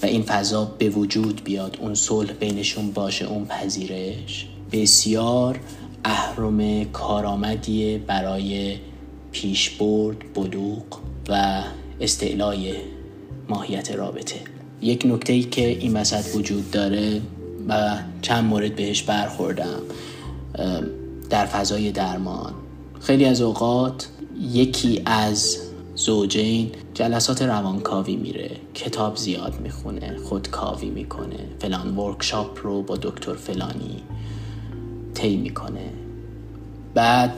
[0.03, 5.59] و این فضا به وجود بیاد اون صلح بینشون باشه اون پذیرش بسیار
[6.05, 8.77] اهرم کارآمدی برای
[9.33, 10.83] پیشبرد بلوغ
[11.29, 11.63] و
[12.01, 12.73] استعلای
[13.49, 14.39] ماهیت رابطه.
[14.81, 17.21] یک نکته ای که این وسط وجود داره
[17.67, 19.81] و چند مورد بهش برخوردم
[21.29, 22.53] در فضای درمان.
[22.99, 24.09] خیلی از اوقات
[24.41, 25.57] یکی از
[25.95, 34.03] زوجین جلسات روانکاوی میره کتاب زیاد می‌خونه خودکاوی می‌کنه فلان ورکشاپ رو با دکتر فلانی
[35.13, 35.89] طی می‌کنه.
[36.93, 37.33] بعد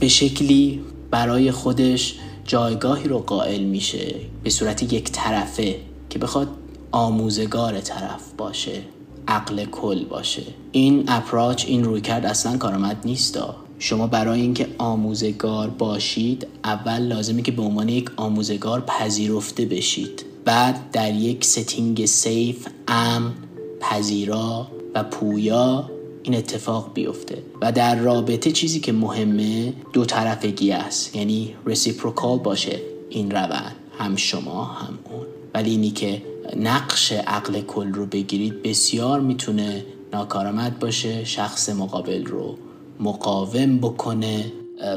[0.00, 2.14] به شکلی برای خودش
[2.44, 5.76] جایگاهی رو قائل میشه به صورت یک طرفه
[6.10, 6.48] که بخواد
[6.92, 8.82] آموزگار طرف باشه
[9.28, 10.42] عقل کل باشه.
[10.72, 17.52] این approach این رویکرد اصلا کارآمد نیستا شما برای اینکه آموزگار باشید اول لازمه که
[17.52, 20.24] به عنوان یک آموزگار پذیرفته بشید.
[20.44, 23.32] بعد در یک setting safe امن
[23.80, 25.90] پذیرا و پویا
[26.22, 27.42] این اتفاق بیفته.
[27.60, 31.16] و در رابطه چیزی که مهمه دو طرفگی است.
[31.16, 33.76] یعنی reciprocal باشه این روند.
[33.98, 35.26] هم شما هم اون.
[35.54, 36.22] ولی اینی که
[36.56, 42.58] نقش عقل کل رو بگیرید بسیار می‌تونه ناکارآمد باشه شخص مقابل رو
[43.00, 44.52] مقاوم بکنه.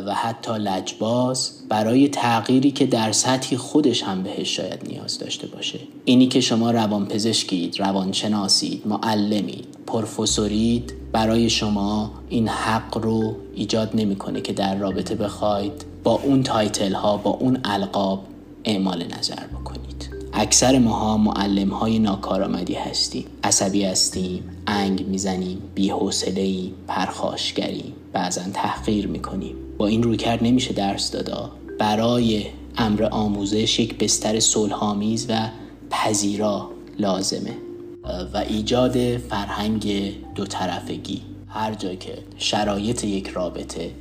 [0.07, 5.79] و حتی لجباز برای تغییری که در سطحی خودش هم بهش شاید نیاز داشته باشه.
[6.05, 14.53] اینی که شما روانپزشکید روانشناسید معلمید پروفسورید برای شما این حق رو ایجاد نمی‌کنه که
[14.53, 18.23] در رابطه بخواید با اون تایتل ها با اون القاب
[18.65, 20.09] اعمال نظر بکنید.
[20.33, 29.55] اکثر ماها معلم های ناکارآمدی هستیم عصبی هستیم انگ می‌زنیم بیحوصله پرخاشگریم بعضا تحقیر می‌کنیم
[29.77, 31.51] با این رویکرد نمیشه درس دادا.
[31.79, 32.45] برای
[32.77, 35.49] امر آموزش یک بستر صلحآمیز و
[35.89, 37.57] پذیرا لازمه.
[38.33, 43.91] و ایجاد فرهنگ دو طرفگی هر جا که شرایط یک رابطه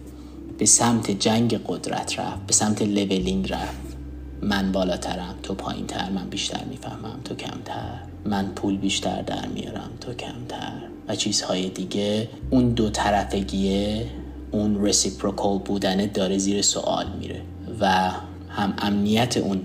[0.58, 3.96] به سمت جنگ قدرت رفت به سمت leveling رفت
[4.42, 5.34] من بالاترم.
[5.42, 7.20] تو پایین تر من بیشتر می‌فهمم.
[7.24, 8.11] تو کمتر.
[8.24, 10.72] من پول بیشتر در میارم تو کمتر.
[11.08, 14.06] و چیزهای دیگه اون دو طرفگیه
[14.50, 17.42] اون reciprocal بودنه داره زیر سوال میره.
[17.80, 18.10] و
[18.48, 19.60] هم امنیت اون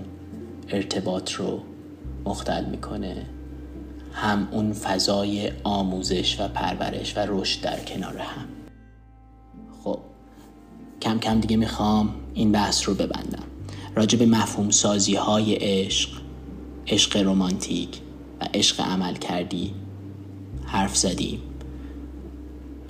[0.68, 1.60] ارتباط رو
[2.24, 3.26] مختل می‌کنه
[4.12, 8.48] هم اون فضای آموزش و پرورش و رشد در کنار هم.
[9.84, 9.98] خب
[11.02, 13.44] کم کم دیگه می‌خوام این بحث رو ببندم.
[13.94, 16.10] راجع به مفهوم سازی های عشق
[16.86, 17.88] عشق رومانتیک
[18.40, 19.74] و عشق عمل کردی.
[20.64, 21.38] حرف زدیم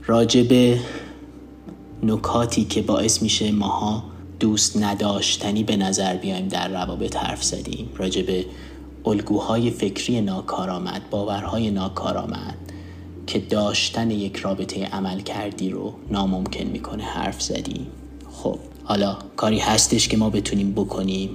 [0.06, 0.80] راجع به
[2.02, 4.04] نکاتی که باعث میشه ماها
[4.40, 7.88] دوست نداشتنی به نظر بیایم در روابط حرف زدیم.
[7.96, 8.44] راجع به
[9.06, 12.54] الگوهای فکری ناکارآمد باورهای ناکارآمد
[13.26, 17.86] که داشتن یک رابطه عمل کردی رو ناممکن می‌کنه حرف زدیم
[18.30, 21.30] خب حالا کاری هستش که ما بتونیم بکنیم؟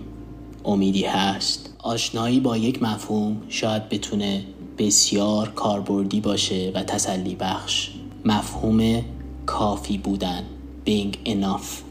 [0.65, 1.69] امیدی هست.
[1.79, 4.43] آشنایی با یک مفهوم شاید بتونه
[4.77, 7.89] بسیار کاربردی باشه و تسلی بخش.
[8.25, 9.01] مفهوم
[9.45, 10.43] کافی بودن.
[10.87, 11.83] Being enough.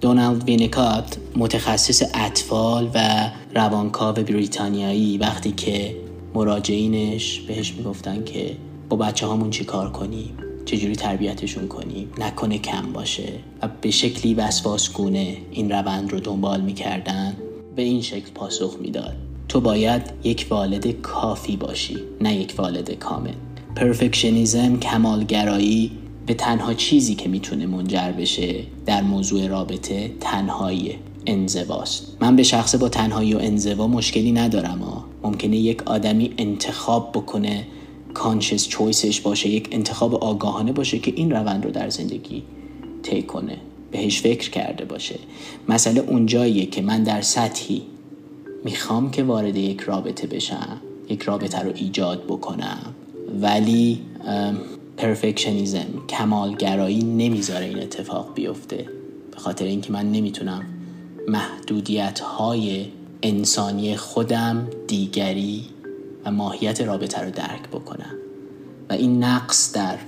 [0.00, 5.96] دونالد وینکات متخصص اطفال و روانکاو بریتانیایی وقتی که
[6.34, 8.56] مراجعینش بهش می‌گفتن که
[8.88, 13.32] با بچه هامون چی کار کنیم؟ چجوری تربیتشون کنیم؟ نکنه کم باشه.
[13.62, 17.36] و به شکلی وسواسگونه این روند رو دنبال می‌کردن.
[17.78, 19.14] به این شکل پاسخ می‌داد.
[19.48, 23.34] تو باید یک والد کافی باشی نه یک والد کامل.
[23.76, 25.90] پرفکشنیزم کمالگرایی
[26.26, 30.94] به تنها چیزی که می‌تونه منجر بشه در موضوع رابطه تنهایی
[31.26, 32.16] انزواست.
[32.20, 35.04] من به شخصه با تنهایی و انزوا مشکلی ندارم ها.
[35.22, 37.66] ممکنه یک آدمی انتخاب بکنه
[38.14, 42.42] کانشس چویسش باشه یک انتخاب آگاهانه باشه که این روند رو در زندگی
[43.02, 43.56] طی کنه.
[43.90, 45.18] بهش فکر کرده باشه.
[45.68, 47.82] مسئله اونجاییه که من در سطحی
[48.64, 52.94] می‌خوام که وارد یک رابطه بشم یک رابطه رو ایجاد بکنم.
[53.40, 54.00] ولی
[54.96, 58.86] پرفکشنیزم کمالگرایی نمی‌ذاره این اتفاق بیفته.
[59.30, 60.64] به خاطر اینکه من نمی‌تونم
[61.28, 62.86] محدودیت های
[63.22, 65.64] انسانی خودم دیگری
[66.24, 68.14] و ماهیت رابطه رو درک بکنم.
[68.90, 69.98] و این نقص در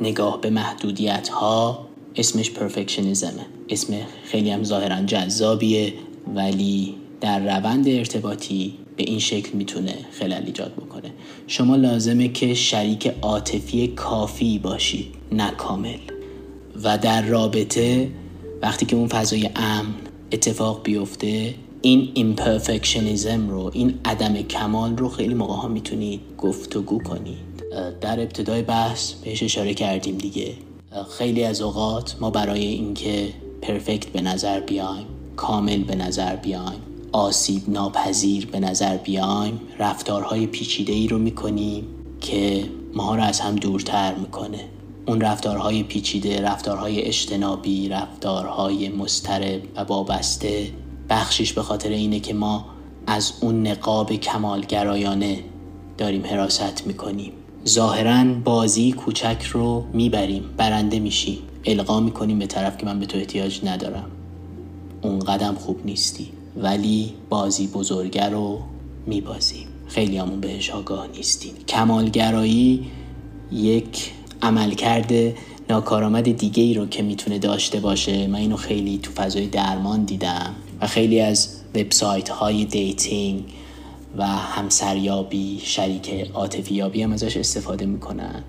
[0.00, 1.85] نگاه به محدودیت ها
[2.16, 3.46] اسمش پرفکشنیزمه.
[3.68, 3.94] اسم
[4.24, 5.92] خیلی هم ظاهرا جذابیه
[6.34, 11.12] ولی در روند ارتباطی به این شکل می‌تونه خلل ایجاد بکنه.
[11.46, 15.98] شما لازمه که شریک عاطفی کافی باشید نه کامل.
[16.82, 18.10] و در رابطه
[18.62, 19.94] وقتی که اون فضای امن
[20.32, 27.36] اتفاق بیفته این imperfectionism رو این عدم کمال رو خیلی موقع ها می‌تونید گفتگو کنید
[28.00, 30.52] در ابتدای بحث بهش اشاره کردیم دیگه.
[31.04, 33.28] خیلی از اوقات ما برای اینکه
[33.62, 36.80] perfect به نظر بیایم کامل به نظر بیایم
[37.12, 41.84] آسیب ناپذیر به نظر بیایم رفتارهای پیچیده ای رو می‌کنیم
[42.20, 44.64] که ما رو از هم دورتر می‌کنه.
[45.06, 50.70] اون رفتارهای پیچیده رفتارهای اجتنابی رفتارهای مسترب و وابسته
[51.08, 52.64] بخشیش به خاطر اینه که ما
[53.06, 55.44] از اون نقاب کمالگرایانه
[55.98, 57.32] داریم حراست می‌کنیم.
[57.68, 63.18] ظاهرا بازی کوچک رو می‌بریم برنده میشیم القا می‌کنیم به طرف که من به تو
[63.18, 64.10] احتیاج ندارم.
[65.02, 68.58] اون قدم خوب نیستی ولی بازی بزرگه رو
[69.06, 69.66] میبازیم.
[69.88, 71.52] خیلی همون بهش آگاه نیستیم.
[71.68, 72.86] کمالگرایی
[73.52, 74.12] یک
[74.42, 75.12] عملکرد
[75.70, 78.26] ناکارآمد دیگه ای رو که می‌تونه داشته باشه.
[78.26, 83.44] من اینو خیلی تو فضای درمان دیدم و خیلی از وبسایت های dating
[84.18, 88.44] و همسریابی شریک عاطفیابی هم ازش استفاده می‌کنن.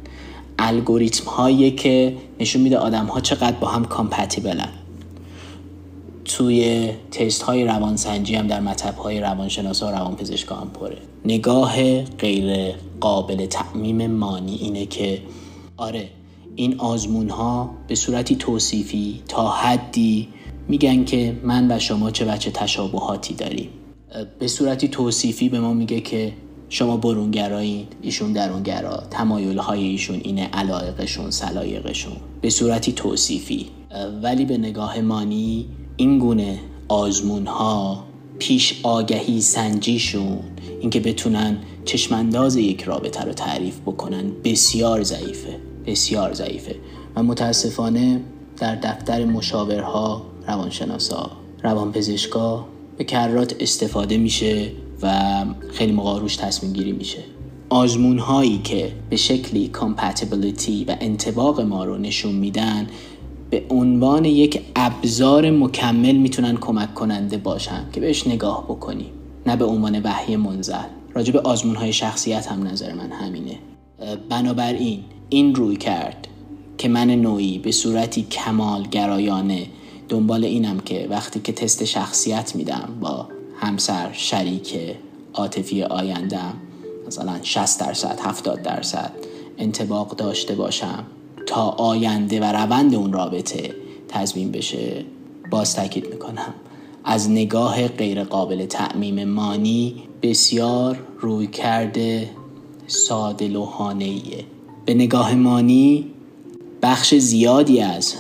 [0.60, 4.70] الگوریتم هایی که نشون میده آدم ها چقدر با هم compatible ن.
[6.26, 10.98] توی تست های روانسنجی هم در مطب های روانشناسا و روانپزشکا هم پره.
[11.26, 15.22] نگاه غیر قابل تعمیم مانی اینه که
[15.78, 16.10] آره
[16.56, 20.28] این آزمون ها به صورتی توصیفی تا حدی
[20.68, 23.70] میگن که من و شما چه بچه تشابهاتی داریم.
[24.40, 26.34] به صورتی توصیفی به ما میگه که
[26.70, 32.18] شما برونگرایین ایشون درونگرا تمایل های ایشون اینه علایقشون سلایقشون.
[32.42, 33.66] به صورتی توصیفی.
[34.22, 35.66] ولی به نگاه مانی
[35.98, 38.04] این گونه آزمون ها
[38.40, 40.40] پیش آگهی سنجیشون
[40.82, 46.76] اینکه بتونن چشمانداز یک رابطه رو تعریف بکنن بسیار ضعیفه بسیار ضعیفه.
[47.16, 48.22] و متاسفانه
[48.58, 51.32] در دفتر مشاورها روانشناسا
[51.64, 52.66] روانپزشکا
[52.98, 54.72] به کرات استفاده میشه
[55.02, 57.20] و خیلی موقع روش تصمیم گیری میشه.
[57.70, 62.88] آزمون هایی که به شکلی کامپتیبلیتی و انتباق ما رو نشون میدن
[63.50, 69.10] به عنوان یک ابزار مکمل می‌تونن کمک کننده باشن که بهش نگاه بکنیم
[69.46, 70.88] نه به عنوان وحی منزل.
[71.14, 73.60] راجع به آزمون های شخصیت هم نظر من همینه.
[74.30, 76.28] بنابراین این روی کرد
[76.78, 79.68] که من نوعی به صورتی کمال گرایانه
[80.10, 83.28] دنبال اینم که وقتی که تست شخصیت میدم با
[83.60, 84.80] همسر شریک
[85.34, 86.54] عاطفی آیندم
[87.08, 89.12] مثلا 60 درصد 70 درصد
[89.58, 91.04] انطباق داشته باشم
[91.46, 93.76] تا آینده و روند اون رابطه
[94.08, 95.06] تضمین بشه
[95.52, 96.54] باز تاکید می‌کنم.
[97.04, 102.30] از نگاه غیر قابل تعمیم مانی بسیار رویکرد
[102.88, 104.46] ساده لوحانه‌ایه
[104.86, 106.06] به نگاه مانی
[106.82, 108.16] بخش زیادی از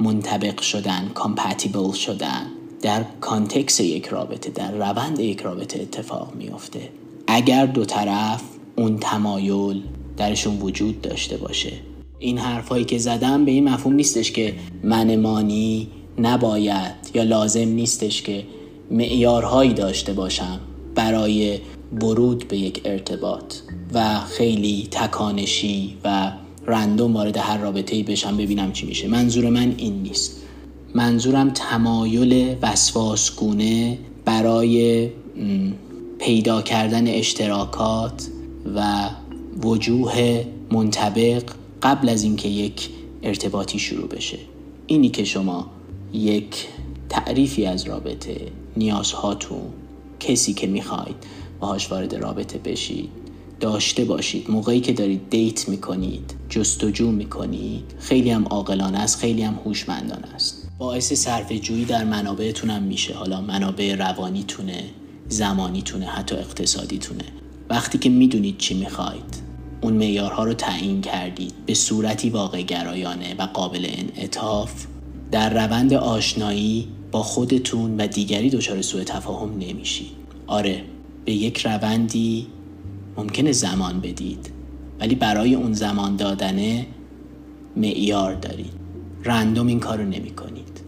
[0.00, 2.46] منطبق شدن compatible شدن
[2.82, 6.88] در context یک رابطه در روند یک رابطه اتفاق میافته.
[7.26, 8.42] اگر دو طرف
[8.76, 9.82] اون تمایل
[10.16, 11.72] درشون وجود داشته باشه.
[12.18, 15.88] این حرفایی که زدم به این مفهوم نیستش که من مانی
[16.18, 18.44] نباید یا لازم نیستش که
[18.90, 20.60] معیارهایی داشته باشم
[20.94, 21.58] برای
[21.92, 23.54] ورود به یک ارتباط
[23.94, 26.32] و خیلی تکانشی و
[26.66, 29.08] رندوم وارد هر رابطه ای بشم ببینم چی میشه.
[29.08, 30.42] منظور من این نیست.
[30.94, 35.08] منظورم تمایل وسواسگونه برای
[36.18, 38.28] پیدا کردن اشتراکات
[38.74, 39.10] و
[39.62, 41.42] وجوه منطبق
[41.82, 42.88] قبل از اینکه یک
[43.22, 44.38] ارتباطی شروع بشه.
[44.86, 45.66] اینی که شما
[46.12, 46.66] یک
[47.08, 48.36] تعریفی از رابطه
[48.76, 49.62] نیازهاتون
[50.20, 51.16] کسی که می‌خواید
[51.60, 53.19] باهاش وارد رابطه بشید
[53.60, 54.50] داشته باشید.
[54.50, 60.68] موقعی که دارید دیت می‌کنید جستجو می‌کنید خیلی هم عاقلانه است خیلی هم هوشمندانه است.
[60.78, 63.14] باعث صرف جویی در منابعتون هم میشه.
[63.14, 64.84] حالا منابع روانیتونه
[65.28, 67.24] زمانیتونه حتی اقتصادیتونه.
[67.70, 69.50] وقتی که می‌دونید چی می‌خواید
[69.80, 74.86] اون معیارها رو تعیین کردید به صورتی واقع گرایانه و قابل انعطاف
[75.30, 80.10] در روند آشنایی با خودتون و دیگری دچار سوء تفاهم نمیشید.
[80.46, 80.84] آره
[81.24, 82.46] به یک روندی
[83.16, 84.50] ممکنه زمان بدید
[85.00, 86.86] ولی برای اون زمان دادنه
[87.76, 88.72] معیار دارید.
[89.24, 90.80] رندوم این کارو نمی کنید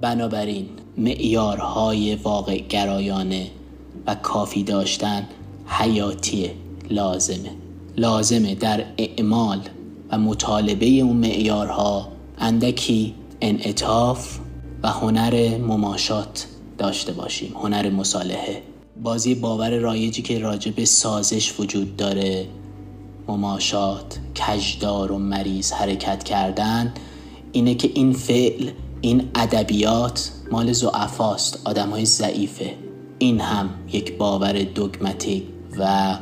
[0.00, 0.68] بنابراین
[0.98, 3.50] معیارهای واقع گرایانه
[4.06, 5.26] و کافی داشتن
[5.66, 6.50] حیاتی
[6.90, 7.50] لازمه.
[7.96, 9.60] لازمه در اعمال
[10.10, 12.08] و مطالبه اون معیارها
[12.38, 14.38] اندکی انعطاف
[14.82, 16.46] و هنر مماشات
[16.78, 18.62] داشته باشیم هنر مصالحه.
[19.02, 22.46] بازی باور رایجی که راجع به سازش وجود داره.
[23.28, 26.94] مماشات کجدار و مریض حرکت کردن.
[27.52, 28.70] اینه که این فعل
[29.00, 32.74] این ادبیات مال زعفاست آدم های ضعیفه.
[33.18, 35.42] این هم یک باور دوگماتیک
[35.78, 36.18] و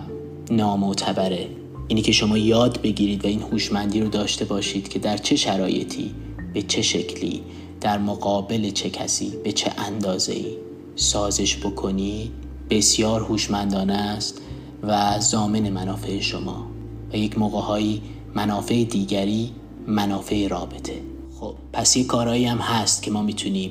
[0.51, 1.49] نامعتبره.
[1.89, 6.14] اینی که شما یاد بگیرید و این هوشمندی رو داشته باشید که در چه شرایطی
[6.55, 7.43] به چه شکلی
[7.81, 10.57] در مقابل چه کسی به چه اندازه ای
[10.97, 14.43] سازش بکنید بسیار هوشمندانه است
[14.83, 16.67] و زامن منافع شما
[17.13, 18.03] و یک موقعهایی
[18.35, 19.51] منافع دیگری
[19.87, 21.01] منافع رابطه.
[21.41, 23.71] خب پس یک کارهایی هم هست که ما می‌تونیم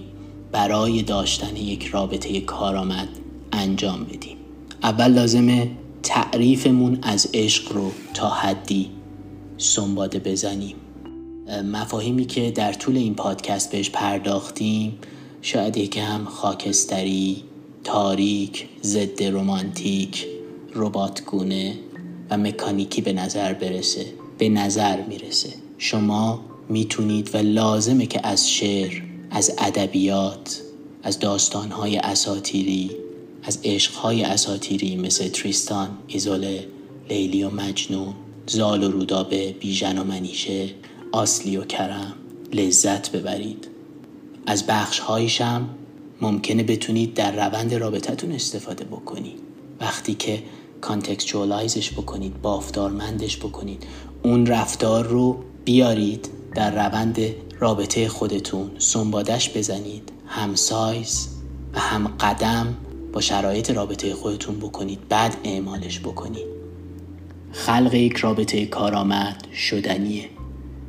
[0.52, 3.08] برای داشتن یک رابطه کارآمد
[3.52, 4.38] انجام بدیم.
[4.84, 5.72] اول لازمه
[6.04, 8.90] تعریفمون از عشق رو تا حدی
[9.58, 10.76] سنباده بزنیم.
[11.72, 14.98] مفاهیمی که در طول این پادکست بهش پرداختیم
[15.42, 17.44] شاید یکم خاکستری
[17.84, 20.28] تاریک ضد رمانتیک
[20.76, 21.76] رباتگونه
[22.30, 24.06] و مکانیکی به نظر برسه
[24.38, 25.50] به نظر می‌رسه.
[25.78, 29.02] شما می‌تونید و لازمه که از شعر
[29.32, 30.62] از ادبیات
[31.04, 32.92] از داستانهای اساتیری
[33.44, 36.68] از عشقهای اساتیری مثل تریستان ایزوله
[37.10, 38.14] لیلی و مجنون
[38.48, 40.70] زال و رودابه بیژن و منیشه
[41.12, 42.14] آسلی و کرم
[42.54, 43.68] لذت ببرید.
[44.46, 45.02] از بخش
[45.42, 45.70] هم
[46.22, 49.40] ممکنه بتونید در روند رابطتون استفاده بکنید
[49.80, 50.44] وقتی که
[50.82, 53.84] کانتکچوالایزش بکنید بافتارمندش بکنید
[54.24, 57.20] اون رفتار رو بیارید در روند
[57.60, 58.72] رابطه خودتون.
[58.78, 61.30] سنبادش بزنید هم سایز
[61.74, 62.78] و هم قدم
[63.14, 65.00] با شرایط رابطه خودتون بکنید.
[65.10, 66.46] بعد اعمالش بکنید.
[67.52, 70.30] خلق یک رابطه کارآمد شدنیه.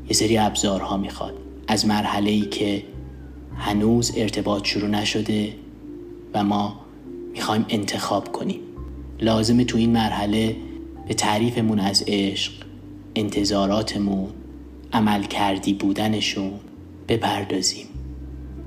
[0.08, 1.34] یه سری ابزارها می‌خواد.
[1.68, 2.84] از مرحله ای که
[3.56, 5.54] هنوز ارتباط شروع نشده
[6.34, 6.80] و ما
[7.32, 8.60] می‌خوایم انتخاب کنیم.
[9.20, 10.56] لازمه تو این مرحله
[11.08, 12.52] به تعریفمون از عشق
[13.16, 14.28] انتظاراتمون
[14.92, 16.52] عمل کردی بودنشون
[17.08, 17.86] بپردازیم.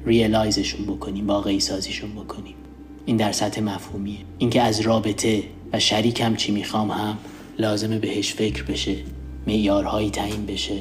[0.05, 2.55] ریلایزشون بکنیم واقعی سازیشون بکنیم.
[3.05, 4.17] این در سطح مفهومیه.
[4.37, 7.17] اینکه از رابطه و شریکم چی می‌خوام هم
[7.59, 8.95] لازمه بهش فکر بشه
[9.47, 10.77] معیارهایی تعیین بشه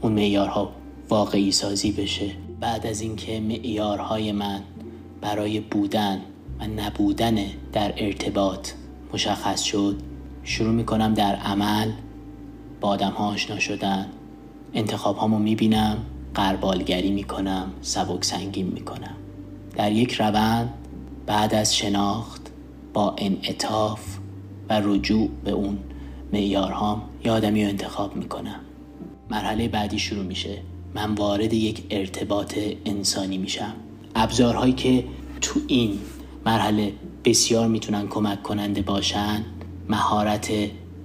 [0.00, 0.72] اون معیارها
[1.08, 2.30] واقعی سازی بشه.
[2.60, 4.62] بعد از اینکه معیارهای من
[5.20, 6.20] برای بودن
[6.60, 7.36] و نبودن
[7.72, 8.70] در ارتباط
[9.12, 9.96] مشخص شد
[10.42, 11.92] شروع می‌کنم در عمل
[12.80, 14.06] با آدم ها آشنا شدن
[14.74, 15.98] انتخاب هامو می‌بینم
[16.34, 19.16] قربالگری می‌کنم سبک سنگین می‌کنم.
[19.76, 20.74] در یک روند
[21.26, 22.50] بعد از شناخت
[22.94, 24.18] با انعطاف
[24.68, 25.78] و رجوع به اون
[26.32, 28.60] معیارهام یادمی رو انتخاب می‌کنم.
[29.30, 30.58] مرحله بعدی شروع میشه.
[30.94, 33.74] من وارد یک ارتباط انسانی میشم.
[34.14, 35.04] ابزارهایی که
[35.40, 35.98] تو این
[36.46, 36.92] مرحله
[37.24, 39.44] بسیار می‌تونن کمک کننده باشن
[39.88, 40.50] مهارت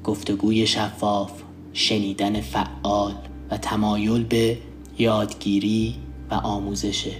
[0.03, 1.31] گفتگوی شفاف
[1.73, 3.13] شنیدن فعال
[3.51, 4.57] و تمایل به
[4.99, 5.95] یادگیری
[6.31, 7.11] و آموزشه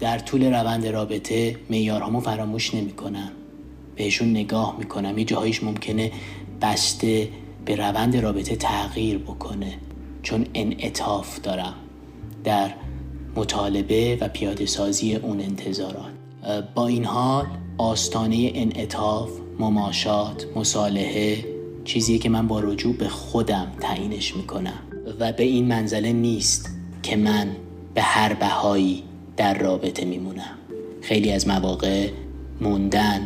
[0.00, 3.30] در طول روند رابطه میارهامو فراموش نمی‌کنم.
[3.96, 5.18] بهشون نگاه می‌کنم.
[5.18, 6.12] یه جاهایش ممکنه
[6.62, 7.28] بسته
[7.64, 9.74] به روند رابطه تغییر بکنه.
[10.24, 11.74] چون انعطاف دارم
[12.44, 12.74] در
[13.36, 16.12] مطالبه و پیاده سازی اون انتظارات.
[16.74, 17.46] با این حال
[17.78, 21.44] آستانه انعطاف مماشات مصالحه
[21.84, 24.82] چیزی که من با رجوع به خودم تعیینش می‌کنم
[25.20, 26.70] و به این منزله نیست
[27.02, 27.48] که من
[27.94, 29.02] به هر بهایی
[29.36, 30.58] در رابطه میمونم.
[31.02, 32.08] خیلی از مواقع
[32.60, 33.20] موندن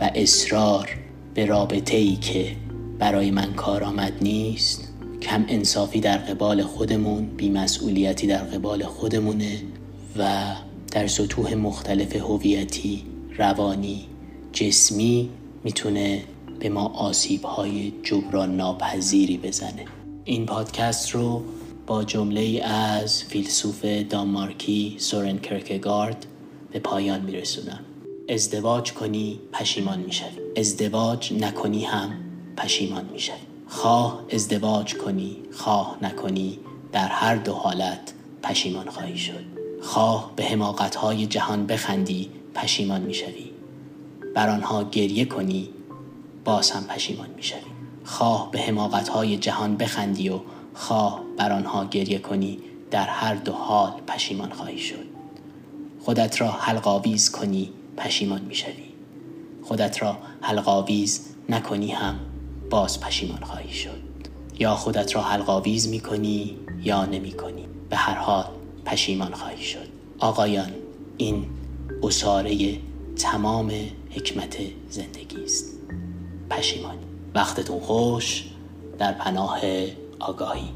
[0.00, 0.88] و اصرار
[1.34, 2.56] به رابطه ای که
[2.98, 4.91] برای من کارآمد نیست
[5.22, 9.62] کم انصافی در قبال خودمون بیمسئولیتی در قبال خودمونه
[10.18, 10.54] و
[10.92, 13.02] در سطوح مختلف هویتی
[13.36, 14.06] روانی
[14.52, 15.30] جسمی
[15.64, 16.22] می‌تونه
[16.60, 19.84] به ما آسیب های جبران ناپذیری بزنه.
[20.24, 21.42] این پادکست رو
[21.86, 26.26] با جمله از فیلسوف دانمارکی سورن کرکگارد
[26.72, 27.80] به پایان میرسونم.
[28.28, 30.28] ازدواج کنی پشیمان می‌شوی.
[30.56, 32.10] ازدواج نکنی هم
[32.56, 33.51] پشیمان می‌شوی.
[33.72, 36.58] خواه ازدواج کنی خواه نکنی
[36.92, 38.12] در هر دو حالت
[38.42, 39.44] پشیمان خواهی شد.
[39.82, 40.58] خواه به
[40.98, 43.50] های جهان بخندی پشیمان می‌شوی.
[44.34, 45.68] بر آنها گریه کنی
[46.44, 47.60] باز هم پشیمان می‌شوی.
[48.04, 48.72] خواه به
[49.12, 50.40] های جهان بخندی و
[50.74, 52.58] خواه بر آنها گریه کنی
[52.90, 55.06] در هر دو حال پشیمان خواهی شد.
[56.00, 58.92] خودت را حلقاویز کنی پشیمان می‌شوی.
[59.62, 62.31] خودت را حلقاویز نکنی هم
[62.72, 64.00] باز پشیمان خواهی شد.
[64.58, 68.44] یا خودت را حلقاویز می‌کنی یا نمی کنی به هر حال
[68.84, 69.88] پشیمان خواهی شد.
[70.18, 70.70] آقایان
[71.16, 71.46] این
[72.02, 72.78] اصاره
[73.16, 73.72] تمام
[74.10, 74.56] حکمت
[74.90, 75.64] زندگی است.
[76.50, 76.98] پشیمانی
[77.34, 78.44] وقتتون خوش.
[78.98, 79.60] در پناه
[80.20, 80.68] آگاهی.